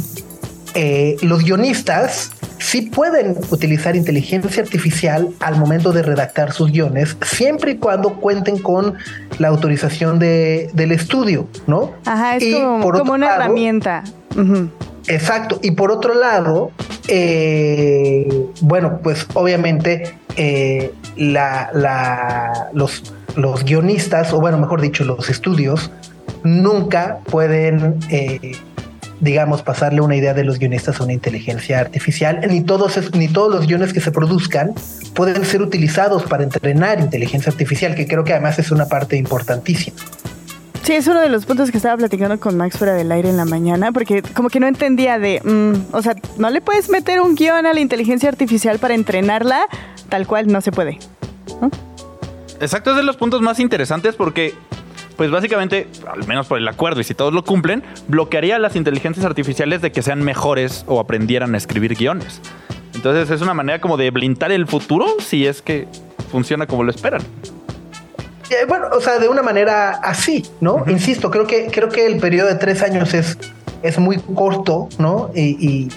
[0.75, 7.71] eh, los guionistas sí pueden utilizar inteligencia artificial al momento de redactar sus guiones, siempre
[7.71, 8.95] y cuando cuenten con
[9.39, 11.93] la autorización del estudio, ¿no?
[12.05, 14.03] Ajá, es como, una herramienta.
[15.09, 15.59] Exacto.
[15.61, 16.71] Y por otro lado,
[17.07, 18.27] eh,
[18.61, 25.91] bueno, pues obviamente eh, los, los guionistas, o bueno, mejor dicho, los estudios,
[26.43, 28.55] nunca pueden, eh,
[29.19, 33.51] digamos, pasarle una idea de los guionistas a una inteligencia artificial, ni todos, ni todos
[33.53, 34.73] los guiones que se produzcan
[35.15, 39.97] pueden ser utilizados para entrenar inteligencia artificial, que creo que además es una parte importantísima.
[40.89, 43.37] Sí, es uno de los puntos que estaba platicando con Max fuera del aire en
[43.37, 47.21] la mañana, porque como que no entendía de, mm, o sea, no le puedes meter
[47.21, 49.67] un guion a la inteligencia artificial para entrenarla,
[50.09, 50.97] tal cual no se puede.
[52.59, 54.55] Exacto, es de los puntos más interesantes porque,
[55.15, 58.75] pues básicamente, al menos por el acuerdo y si todos lo cumplen, bloquearía a las
[58.75, 62.41] inteligencias artificiales de que sean mejores o aprendieran a escribir guiones.
[62.95, 65.87] Entonces es una manera como de blindar el futuro si es que
[66.31, 67.21] funciona como lo esperan.
[68.49, 70.83] Eh, bueno, o sea, de una manera así, ¿no?
[70.87, 73.37] Insisto, creo que, creo que el periodo de tres años es,
[73.83, 75.29] es muy corto, ¿no?
[75.35, 75.89] Y,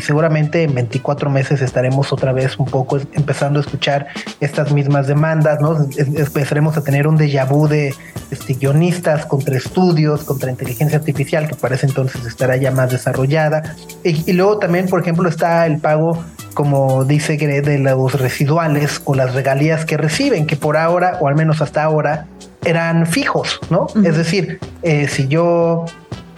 [0.00, 4.06] seguramente en 24 meses estaremos otra vez un poco empezando a escuchar
[4.40, 5.76] estas mismas demandas, ¿no?
[5.98, 7.94] empezaremos a tener un déjà vu de
[8.30, 13.76] este, guionistas contra estudios, contra inteligencia artificial, que parece entonces estará ya más desarrollada.
[14.02, 16.18] Y, luego también, por ejemplo, está el pago
[16.54, 21.28] como dice Gre, de los residuales o las regalías que reciben, que por ahora, o
[21.28, 22.26] al menos hasta ahora,
[22.64, 23.86] eran fijos, ¿no?
[24.04, 25.86] Es decir, eh, si yo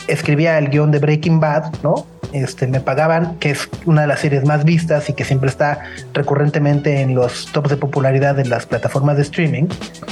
[0.09, 2.07] escribía el guion de Breaking Bad, ¿no?
[2.33, 5.81] Este, me pagaban, que es una de las series más vistas y que siempre está
[6.15, 9.65] recurrentemente en los tops de popularidad de las plataformas de streaming,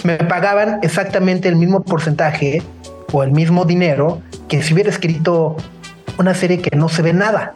[0.05, 2.63] me pagaban exactamente el mismo porcentaje
[3.13, 5.57] o el mismo dinero que si hubiera escrito
[6.19, 7.55] una serie que no se ve nada.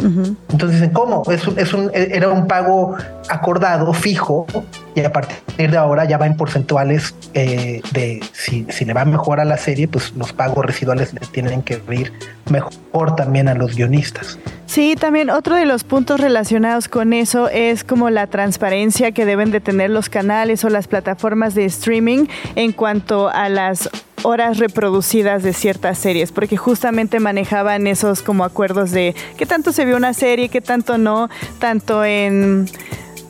[0.00, 1.22] Entonces dicen, ¿cómo?
[1.30, 2.96] Es un, era un pago
[3.28, 4.46] acordado, fijo,
[4.94, 9.04] y a partir de ahora ya va en porcentuales eh, de si, si, le va
[9.04, 12.12] mejor a la serie, pues los pagos residuales le tienen que ir
[12.50, 14.38] mejor también a los guionistas.
[14.66, 19.50] Sí, también otro de los puntos relacionados con eso es como la transparencia que deben
[19.50, 23.90] de tener los canales o las plataformas de streaming en cuanto a las
[24.22, 29.84] horas reproducidas de ciertas series, porque justamente manejaban esos como acuerdos de qué tanto se
[29.84, 32.68] vio una serie, qué tanto no, tanto en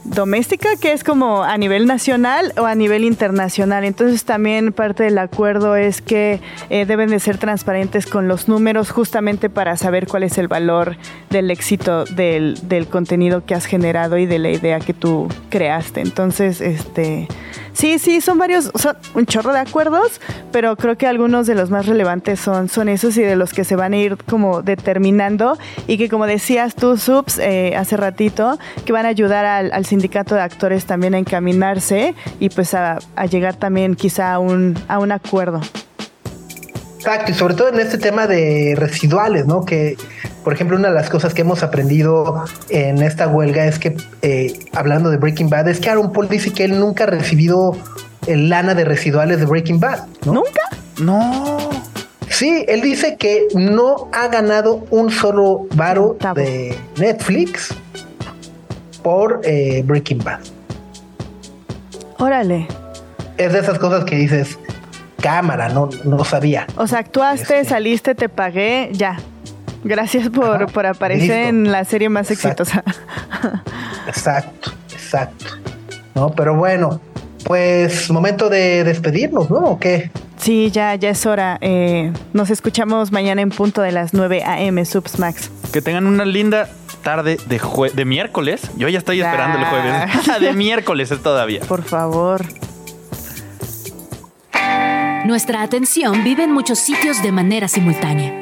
[0.04, 3.84] doméstica, que es como a nivel nacional o a nivel internacional.
[3.84, 6.40] Entonces también parte del acuerdo es que
[6.70, 10.96] eh, deben de ser transparentes con los números justamente para saber cuál es el valor
[11.30, 16.00] del éxito del, del contenido que has generado y de la idea que tú creaste.
[16.00, 17.28] Entonces, este
[17.72, 20.20] Sí, sí, son varios, son un chorro de acuerdos,
[20.52, 23.64] pero creo que algunos de los más relevantes son, son esos y de los que
[23.64, 28.58] se van a ir como determinando y que como decías tú, Subs, eh, hace ratito,
[28.84, 33.26] que van a ayudar al, sindicato de actores también a encaminarse y pues a, a
[33.26, 35.60] llegar también quizá a un, a un acuerdo.
[36.96, 39.64] Exacto, y sobre todo en este tema de residuales, ¿no?
[39.64, 39.96] Que,
[40.42, 44.58] por ejemplo, una de las cosas que hemos aprendido en esta huelga es que, eh,
[44.72, 47.76] hablando de Breaking Bad, es que Aaron Paul dice que él nunca ha recibido
[48.26, 50.06] el lana de residuales de Breaking Bad.
[50.24, 50.68] ¿Nunca?
[51.00, 51.70] No.
[52.28, 57.74] Sí, él dice que no ha ganado un solo varo de Netflix
[59.02, 60.40] por eh, Breaking Bad.
[62.18, 62.68] Órale.
[63.36, 64.58] Es de esas cosas que dices,
[65.20, 66.66] cámara, no, no sabía.
[66.76, 67.64] O sea, actuaste, este.
[67.64, 69.18] saliste, te pagué, ya.
[69.84, 72.84] Gracias por, por aparecer en la serie más exitosa.
[74.06, 75.46] Exacto, exacto.
[76.14, 77.00] No, pero bueno,
[77.44, 79.58] pues momento de despedirnos, ¿no?
[79.58, 80.10] ¿O qué?
[80.36, 81.58] Sí, ya, ya es hora.
[81.60, 84.84] Eh, nos escuchamos mañana en punto de las 9 a.m.
[84.84, 85.50] Subs Max.
[85.72, 86.68] Que tengan una linda
[87.02, 87.60] tarde de,
[87.94, 88.62] de miércoles.
[88.76, 90.40] Yo ya estoy esperando el jueves.
[90.40, 91.60] de miércoles es todavía.
[91.60, 92.44] Por favor.
[95.24, 98.41] Nuestra atención vive en muchos sitios de manera simultánea.